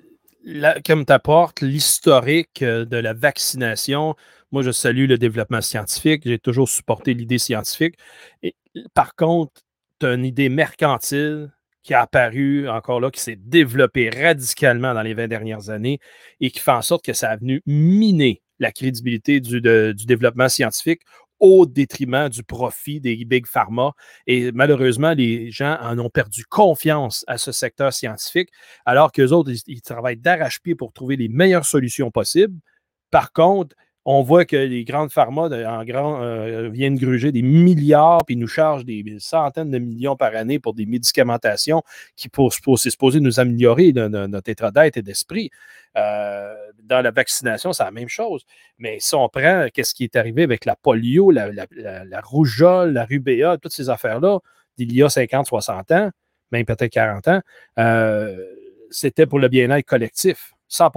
[0.85, 4.15] comme tu apportes l'historique euh, de la vaccination,
[4.51, 6.23] moi, je salue le développement scientifique.
[6.25, 7.95] J'ai toujours supporté l'idée scientifique.
[8.43, 8.55] Et,
[8.93, 9.61] par contre,
[9.99, 11.51] tu as une idée mercantile
[11.83, 15.99] qui a apparu encore là, qui s'est développé radicalement dans les 20 dernières années
[16.39, 20.49] et qui fait en sorte que ça a venu miner la crédibilité du, du développement
[20.49, 21.01] scientifique
[21.39, 23.93] au détriment du profit des big pharma.
[24.27, 28.49] Et malheureusement, les gens en ont perdu confiance à ce secteur scientifique,
[28.85, 32.59] alors qu'eux autres, ils, travaillent d'arrache-pied pour trouver les meilleures solutions possibles.
[33.11, 33.75] Par contre,
[34.11, 39.03] on voit que les grandes pharma euh, viennent gruger des milliards puis nous chargent des
[39.19, 41.83] centaines de millions par année pour des médicamentations
[42.15, 45.51] qui, pour, supposé nous améliorer notre état d'être et d'esprit.
[45.95, 48.45] Euh, dans la vaccination, c'est la même chose.
[48.79, 51.45] Mais si on prend qu'est-ce qui est arrivé avec la polio, la,
[52.23, 54.39] rougeole, la rubéole, toutes ces affaires-là,
[54.75, 56.09] d'il y a 50, 60 ans,
[56.51, 57.41] même peut-être 40 ans,
[57.77, 58.43] euh,
[58.89, 60.89] c'était pour le bien-être collectif, 100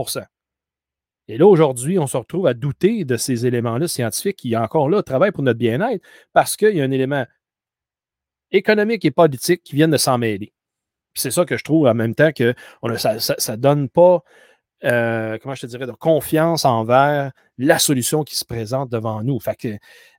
[1.29, 5.03] et là, aujourd'hui, on se retrouve à douter de ces éléments-là scientifiques qui, encore là,
[5.03, 6.03] travaillent pour notre bien-être
[6.33, 7.25] parce qu'il y a un élément
[8.51, 10.53] économique et politique qui viennent de s'en mêler.
[11.14, 12.55] C'est ça que je trouve en même temps que
[12.97, 14.23] ça ne donne pas,
[14.85, 19.39] euh, comment je te dirais, de confiance envers la solution qui se présente devant nous.
[19.39, 19.68] Fait que,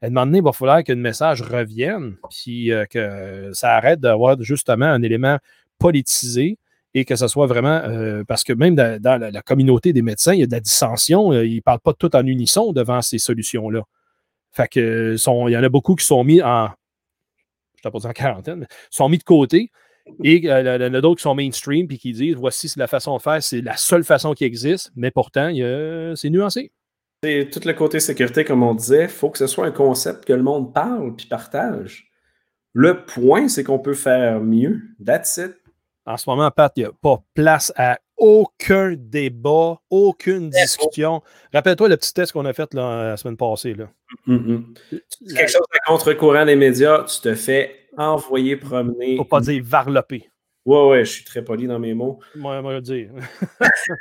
[0.01, 3.75] à un moment donné, il va falloir que le message revienne, puis euh, que ça
[3.75, 5.37] arrête d'avoir justement un élément
[5.79, 6.57] politisé
[6.93, 10.39] et que ce soit vraiment, euh, parce que même dans, la, communauté des médecins, il
[10.41, 13.17] y a de la dissension, euh, ils ne parlent pas tout en unisson devant ces
[13.17, 13.83] solutions-là.
[14.51, 16.69] Fait que il y en a beaucoup qui sont mis en,
[17.83, 19.71] je pas en quarantaine, mais sont mis de côté.
[20.23, 23.17] Et il y en a d'autres qui sont mainstream et qui disent voici la façon
[23.17, 25.51] de faire, c'est la seule façon qui existe, mais pourtant,
[26.15, 26.71] c'est nuancé.
[27.23, 30.25] Et tout le côté sécurité, comme on disait, il faut que ce soit un concept
[30.25, 32.11] que le monde parle puis partage.
[32.73, 34.81] Le point, c'est qu'on peut faire mieux.
[35.03, 35.62] That's it
[36.05, 41.21] en ce moment, Pat, il n'y a pas place à aucun débat, aucune discussion.
[41.53, 43.73] Rappelle-toi le petit test qu'on a fait là, la semaine passée.
[43.73, 43.89] Là.
[44.27, 44.63] Mm -hmm.
[45.35, 49.17] Quelque chose à contre-courant des médias, tu te fais envoyer promener.
[49.17, 50.29] Faut pas dire varloper.
[50.65, 52.19] Ouais, ouais, je suis très poli dans mes mots.
[52.35, 53.09] Moi, moi, le dire.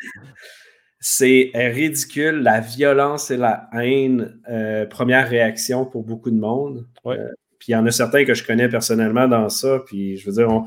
[1.00, 6.86] C'est ridicule, la violence et la haine, euh, première réaction pour beaucoup de monde.
[7.04, 7.18] Ouais.
[7.18, 7.28] Euh,
[7.58, 9.80] puis il y en a certains que je connais personnellement dans ça.
[9.84, 10.66] Puis je veux dire, on,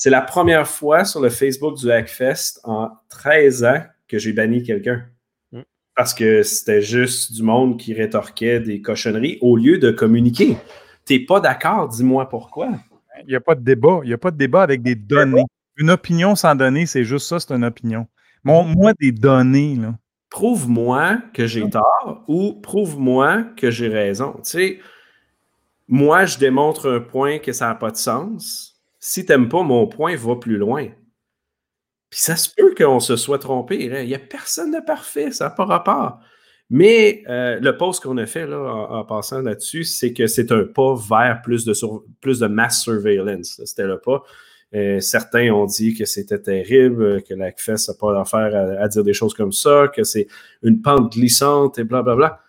[0.00, 4.62] c'est la première fois sur le Facebook du Hackfest en 13 ans que j'ai banni
[4.62, 5.04] quelqu'un.
[5.52, 5.60] Mm.
[5.94, 10.56] Parce que c'était juste du monde qui rétorquait des cochonneries au lieu de communiquer.
[11.04, 12.70] T'es pas d'accord, dis-moi pourquoi.
[13.24, 14.00] Il n'y a pas de débat.
[14.02, 15.44] Il n'y a pas de débat avec des données.
[15.76, 18.06] Une opinion sans données, c'est juste ça, c'est une opinion.
[18.42, 19.76] Montre-moi des données.
[19.76, 19.98] Là.
[20.30, 24.32] Prouve-moi que j'ai tort ou prouve-moi que j'ai raison.
[24.36, 24.78] Tu sais,
[25.88, 28.69] moi, je démontre un point que ça n'a pas de sens.
[29.00, 30.88] Si tu n'aimes pas mon point, va plus loin.
[32.10, 33.76] Puis ça se peut qu'on se soit trompé.
[33.84, 36.20] Il n'y a personne de parfait, ça n'a pas rapport.
[36.68, 40.64] Mais euh, le post qu'on a fait là, en, passant là-dessus, c'est que c'est un
[40.64, 43.60] pas vers plus de, de mass surveillance.
[43.64, 44.22] C'était le pas.
[44.74, 48.88] Euh, certains ont dit que c'était terrible, que la CFES n'a pas d'affaire à, à,
[48.88, 50.28] dire des choses comme ça, que c'est
[50.62, 52.28] une pente glissante et blablabla.
[52.28, 52.40] Bla, bla.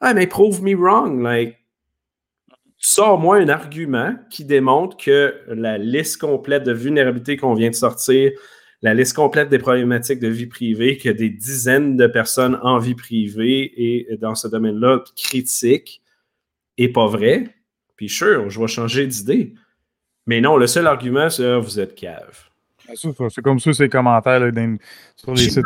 [0.00, 1.22] Ah, mais prove me wrong.
[1.22, 1.61] Like,
[2.82, 8.32] sors-moi un argument qui démontre que la liste complète de vulnérabilités qu'on vient de sortir,
[8.82, 12.96] la liste complète des problématiques de vie privée, que des dizaines de personnes en vie
[12.96, 16.02] privée et dans ce domaine-là critiquent,
[16.76, 17.54] est pas vrai.
[17.94, 19.54] Puis, sure, je vais changer d'idée.
[20.26, 22.48] Mais non, le seul argument, c'est ah, vous êtes cave.
[22.96, 24.50] C'est comme ça, ces commentaires là,
[25.16, 25.64] sur les sites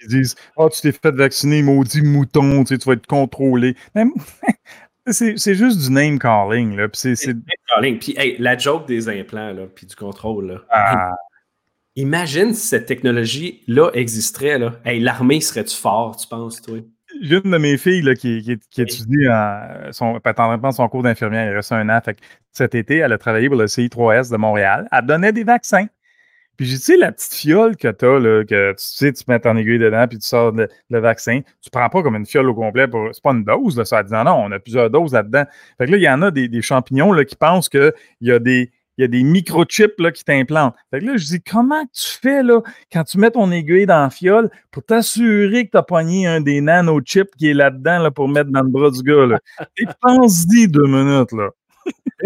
[0.00, 3.06] qui disent Ah, oh, tu t'es fait vacciner, maudit mouton, tu, sais, tu vas être
[3.06, 3.76] contrôlé.
[5.08, 6.76] C'est juste du name calling.
[6.76, 7.42] Là, c'est name
[7.74, 7.98] calling.
[7.98, 10.48] Puis hey, la joke des implants, là, puis du contrôle.
[10.48, 10.60] Là.
[10.70, 11.12] Ah.
[11.96, 14.58] Imagine si cette technologie-là existerait.
[14.58, 14.74] Là.
[14.84, 16.78] Hey, L'armée serait-tu fort, tu penses, toi?
[17.22, 20.20] J'ai une de mes filles là, qui, qui, qui étudie en, son,
[20.72, 21.50] son cours d'infirmière.
[21.50, 21.98] Il reste un an.
[22.04, 22.18] Fait
[22.52, 24.88] cet été, elle a travaillé pour le CI3S de Montréal.
[24.92, 25.86] Elle donnait des vaccins.
[26.56, 29.12] Puis j'ai dit, tu sais, la petite fiole que tu as, là, que tu sais,
[29.12, 32.16] tu mets ton aiguille dedans, puis tu sors le, le vaccin, tu prends pas comme
[32.16, 32.88] une fiole au complet.
[32.88, 34.02] pour C'est pas une dose, là, ça.
[34.02, 35.44] Dit, non, non, on a plusieurs doses là-dedans.
[35.78, 38.32] Fait que là, il y en a des, des champignons là, qui pensent qu'il y
[38.32, 40.74] a des, il y a des microchips là, qui t'implantent.
[40.90, 42.60] Fait que là, je dis, comment tu fais là,
[42.92, 46.40] quand tu mets ton aiguille dans la fiole pour t'assurer que tu as pogné un
[46.40, 49.26] des nanochips qui est là-dedans là, pour mettre dans le bras du gars?
[49.26, 49.38] Là?
[49.78, 51.32] Et pense-y deux minutes.
[51.32, 51.50] là.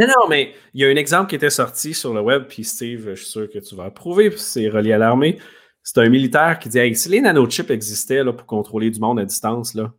[0.01, 2.65] Non, non, mais il y a un exemple qui était sorti sur le web, puis
[2.65, 5.39] Steve, je suis sûr que tu vas approuver, c'est relié à l'armée.
[5.83, 9.19] C'est un militaire qui dit hey, si les nanochips existaient là, pour contrôler du monde
[9.19, 9.93] à distance, là,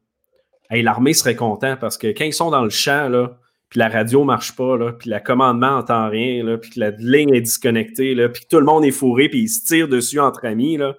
[0.72, 3.38] l'armée serait content parce que quand ils sont dans le champ, là,
[3.70, 6.92] puis la radio marche pas, là, puis le commandement n'entend rien, là, puis que la
[6.92, 9.88] ligne est disconnectée, là, puis que tout le monde est fourré, puis ils se tirent
[9.88, 10.96] dessus entre amis, là.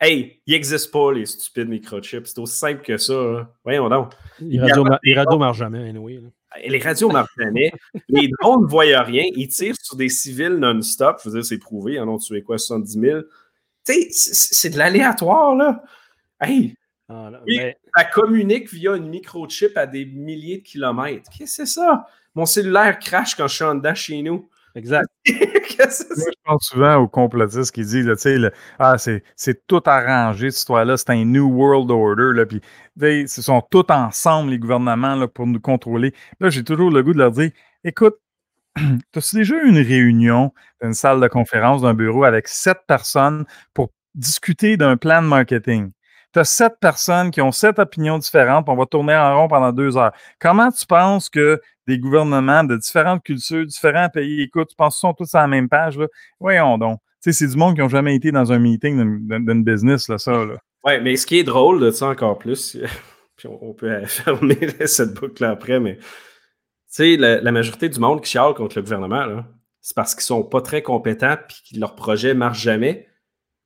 [0.00, 2.26] Hey, il n'existe pas les stupides microchips.
[2.26, 3.14] C'est aussi simple que ça.
[3.14, 3.52] Là.
[3.64, 4.12] Voyons donc.
[4.40, 6.20] Les radios, radios marchent jamais, anyway.
[6.64, 7.72] Les radios marchent jamais.
[8.08, 9.24] les drones ne voient rien.
[9.34, 11.20] Ils tirent sur des civils non-stop.
[11.24, 11.94] Je veux dire, c'est prouvé.
[11.94, 13.20] Ils en ont tué quoi, 70 000?
[13.84, 15.82] Tu sais, c'est de l'aléatoire, là.
[16.40, 16.76] Hey!
[17.08, 17.76] Ah, là, mais...
[17.96, 21.28] Ça communique via une microchip à des milliers de kilomètres.
[21.30, 22.06] Qu'est-ce que c'est ça?
[22.34, 24.48] Mon cellulaire crache quand je suis en dedans chez nous.
[24.74, 25.08] Exact.
[26.16, 28.38] Moi, je pense souvent aux complotistes qui disent, tu sais,
[28.78, 32.60] ah, c'est tout arrangé, cette histoire-là, c'est un New World Order, là, puis
[33.00, 36.12] ils sont tous ensemble, les gouvernements, là, pour nous contrôler.
[36.40, 37.50] Là, j'ai toujours le goût de leur dire,
[37.84, 38.16] écoute,
[39.16, 40.52] as-tu déjà eu une réunion
[40.82, 43.44] d'une salle de conférence, d'un bureau avec sept personnes
[43.74, 45.92] pour discuter d'un plan de marketing?
[46.34, 49.72] Tu as sept personnes qui ont sept opinions différentes, on va tourner en rond pendant
[49.72, 50.12] deux heures.
[50.40, 55.08] Comment tu penses que des gouvernements de différentes cultures, différents pays, écoute, tu penses qu'ils
[55.08, 55.98] sont tous à la même page?
[55.98, 56.06] Là?
[56.38, 57.00] Voyons donc.
[57.22, 60.18] Tu sais, c'est du monde qui n'ont jamais été dans un meeting d'une business, là,
[60.18, 60.44] ça.
[60.84, 62.76] Oui, mais ce qui est drôle de ça encore plus,
[63.36, 66.04] puis on peut fermer cette boucle après, mais tu
[66.88, 69.42] sais, la, majorité du monde qui chiale contre le gouvernement,
[69.80, 73.08] c'est parce qu'ils sont pas très compétents puis que leur projet marche jamais.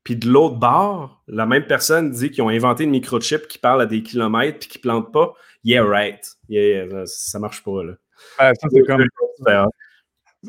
[0.05, 3.83] Puis de l'autre bord, la même personne dit qu'ils ont inventé une microchip qui parle
[3.83, 5.35] à des kilomètres puis qui ne plante pas.
[5.65, 6.25] Yeah, right.
[6.49, 7.93] Yeah, yeah ça marche pas, là.
[8.39, 9.05] Ah, ça, c'est comme.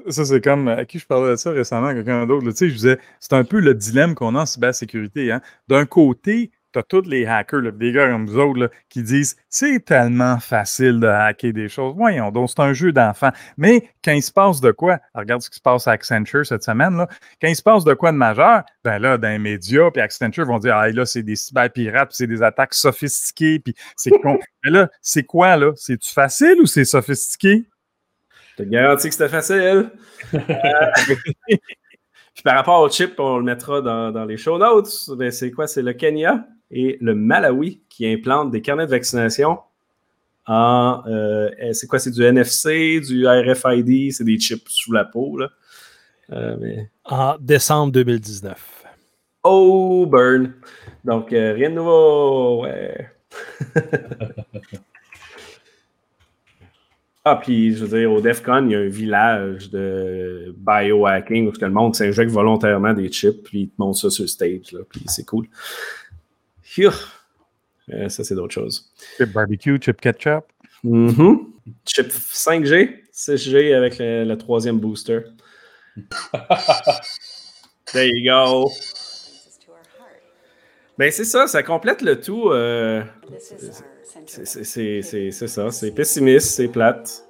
[0.10, 0.68] Ça, c'est comme.
[0.68, 2.46] À qui je parlais de ça récemment, quelqu'un d'autre.
[2.52, 5.32] Tu sais, je disais, c'est un peu le dilemme qu'on a en cybersécurité.
[5.32, 5.42] Hein?
[5.68, 9.04] D'un côté, tu as tous les hackers, là, des gars comme vous autres, là, qui
[9.04, 11.94] disent c'est tellement facile de hacker des choses.
[11.96, 13.30] Voyons donc, c'est un jeu d'enfant.
[13.58, 16.64] Mais quand il se passe de quoi, regarde ce qui se passe à Accenture cette
[16.64, 17.08] semaine, là,
[17.42, 20.46] quand il se passe de quoi de majeur, ben là, dans les médias, puis Accenture
[20.46, 24.40] vont dire Ah là, c'est des cyberpirates, puis c'est des attaques sophistiquées, puis c'est con.
[24.64, 25.72] Mais là, c'est quoi, là?
[25.76, 27.66] C'est-tu facile ou c'est sophistiqué?
[28.58, 29.90] Je te garantis que c'était facile.
[32.34, 34.92] Puis par rapport au chip, on le mettra dans, dans les show notes.
[35.18, 35.68] Ben, c'est quoi?
[35.68, 39.60] C'est le Kenya et le Malawi qui implantent des carnets de vaccination
[40.46, 41.04] en.
[41.08, 42.00] euh, c'est quoi?
[42.00, 45.38] C'est du NFC, du RFID, c'est des chips sous la peau.
[45.38, 45.50] Là.
[46.32, 46.90] Euh, mais...
[47.06, 48.84] En décembre 2019.
[49.44, 50.54] Oh, burn!
[51.04, 52.64] Donc, euh, rien de nouveau.
[52.64, 53.10] Ouais.
[57.26, 61.54] ah, puis, je veux dire, au DEFCON, il y a un village de biohacking où
[61.60, 64.80] le monde s'injecte volontairement des chips, puis ils te montrent ça sur le stage, là,
[64.90, 65.48] puis c'est cool.
[66.80, 68.92] Euh, ça, c'est d'autres choses.
[69.18, 70.46] Chip barbecue, chip ketchup.
[70.84, 71.54] Mhm.
[71.86, 75.22] Chip 5G, 6G avec le, le troisième booster.
[77.94, 78.72] There you go.
[80.98, 82.50] Ben, c'est ça, ça complète le tout.
[82.52, 83.02] euh,
[85.02, 87.24] c'est- ça, c'est pessimiste, c'est plate.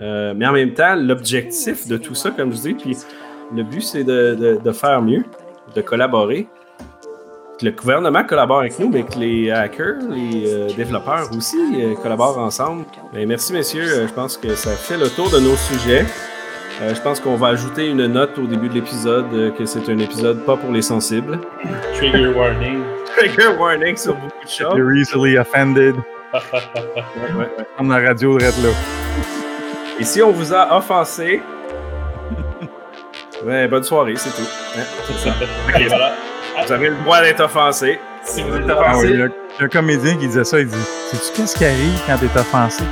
[0.00, 2.96] Euh, mais en même temps, l'objectif de tout ça, comme je dis, puis
[3.54, 5.24] le but, c'est de, de- de faire mieux,
[5.74, 6.46] de collaborer.
[7.58, 11.56] Que le gouvernement collabore avec nous, mais que les hackers, les euh, développeurs aussi
[12.00, 12.84] collaborent ensemble.
[13.12, 14.06] Ben, merci, messieurs.
[14.06, 16.06] Je pense que ça fait le tour de nos sujets.
[16.80, 19.88] Euh, je pense qu'on va ajouter une note au début de l'épisode euh, que c'est
[19.88, 21.40] un épisode pas pour les sensibles.
[21.94, 22.82] Trigger warning.
[23.16, 24.74] Trigger warning sur beaucoup de choses.
[24.76, 25.96] You're easily offended.
[26.34, 26.40] Ouais,
[27.32, 27.66] ouais, ouais.
[27.78, 28.68] Comme la radio de Red là.
[29.98, 31.40] Et si on vous a offensé,
[33.44, 34.46] ouais, bonne soirée, c'est tout.
[34.76, 35.34] Hein, c'est ça.
[35.88, 36.12] Voilà.
[36.66, 37.98] Vous avez le droit d'être offensé.
[38.24, 40.26] Si vous êtes Ah offensé, oui, il y a- il y a un comédien qui
[40.28, 40.76] disait ça, il dit
[41.10, 42.84] Sais-tu qu'est-ce qui arrive quand t'es offensé?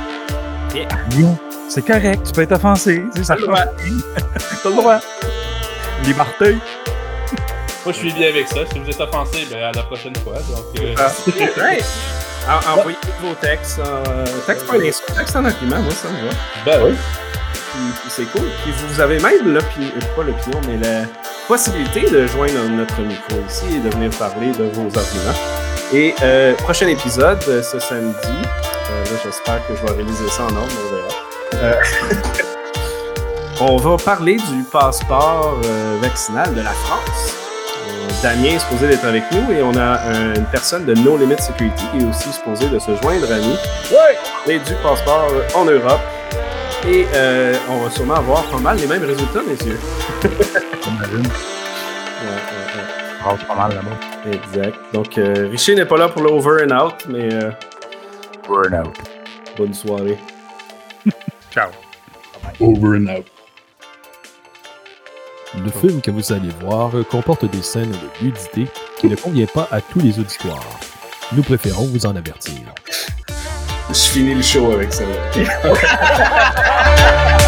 [0.73, 0.87] Yeah.
[1.09, 1.37] Bien,
[1.69, 3.03] c'est correct, tu peux être offensé.
[3.13, 3.59] Tu sais, ça T'as le droit.
[4.63, 4.99] T'as le droit.
[6.03, 6.51] Liberté.
[7.83, 8.59] moi, je suis bien avec ça.
[8.71, 10.33] Si vous êtes offensé, ben, à la prochaine fois.
[10.33, 10.95] Donc, euh,
[12.49, 12.61] Ah.
[12.77, 13.79] Envoyez vos textes.
[13.79, 16.33] en- texte pas un insulte, texte en argument, moi ça me va.
[16.65, 16.95] ben oui.
[17.53, 18.47] Puis, puis c'est cool.
[18.63, 21.05] Puis vous avez même l'opinion, euh, pas l'opinion, mais la
[21.47, 25.37] possibilité de joindre notre micro ici et de venir parler de vos arguments.
[25.93, 28.15] Et euh, prochain épisode, euh, ce samedi.
[28.27, 31.26] euh, là, j'espère que je vais réaliser ça en ordre, on verra.
[31.55, 31.73] Euh,
[33.61, 37.35] on va parler du passeport euh, vaccinal de la France.
[37.89, 41.17] Euh, Damien est supposé d'être avec nous et on a un- une personne de No
[41.17, 43.53] Limit Security qui est aussi supposé de se joindre à nous.
[43.95, 44.17] Ouais!
[44.47, 45.99] Et du passeport en Europe.
[46.87, 47.05] Et
[47.69, 49.79] on va sûrement avoir pas mal les mêmes résultats, messieurs.
[50.83, 51.27] J'imagine.
[53.47, 54.31] Pas mal là-bas.
[54.31, 54.77] Exact.
[54.93, 57.27] Donc, Richer n'est pas là pour l'over and out, mais
[58.47, 58.93] Burnout.
[59.57, 60.17] bonne soirée.
[61.57, 61.71] Ciao.
[62.59, 63.25] Over and out.
[65.55, 68.67] Le film que vous allez voir comporte des scènes de nudité
[68.99, 70.79] qui ne convient pas à tous les auditoires.
[71.31, 72.59] Nous préférons vous en avertir.
[73.89, 75.03] Je finis le show avec ça.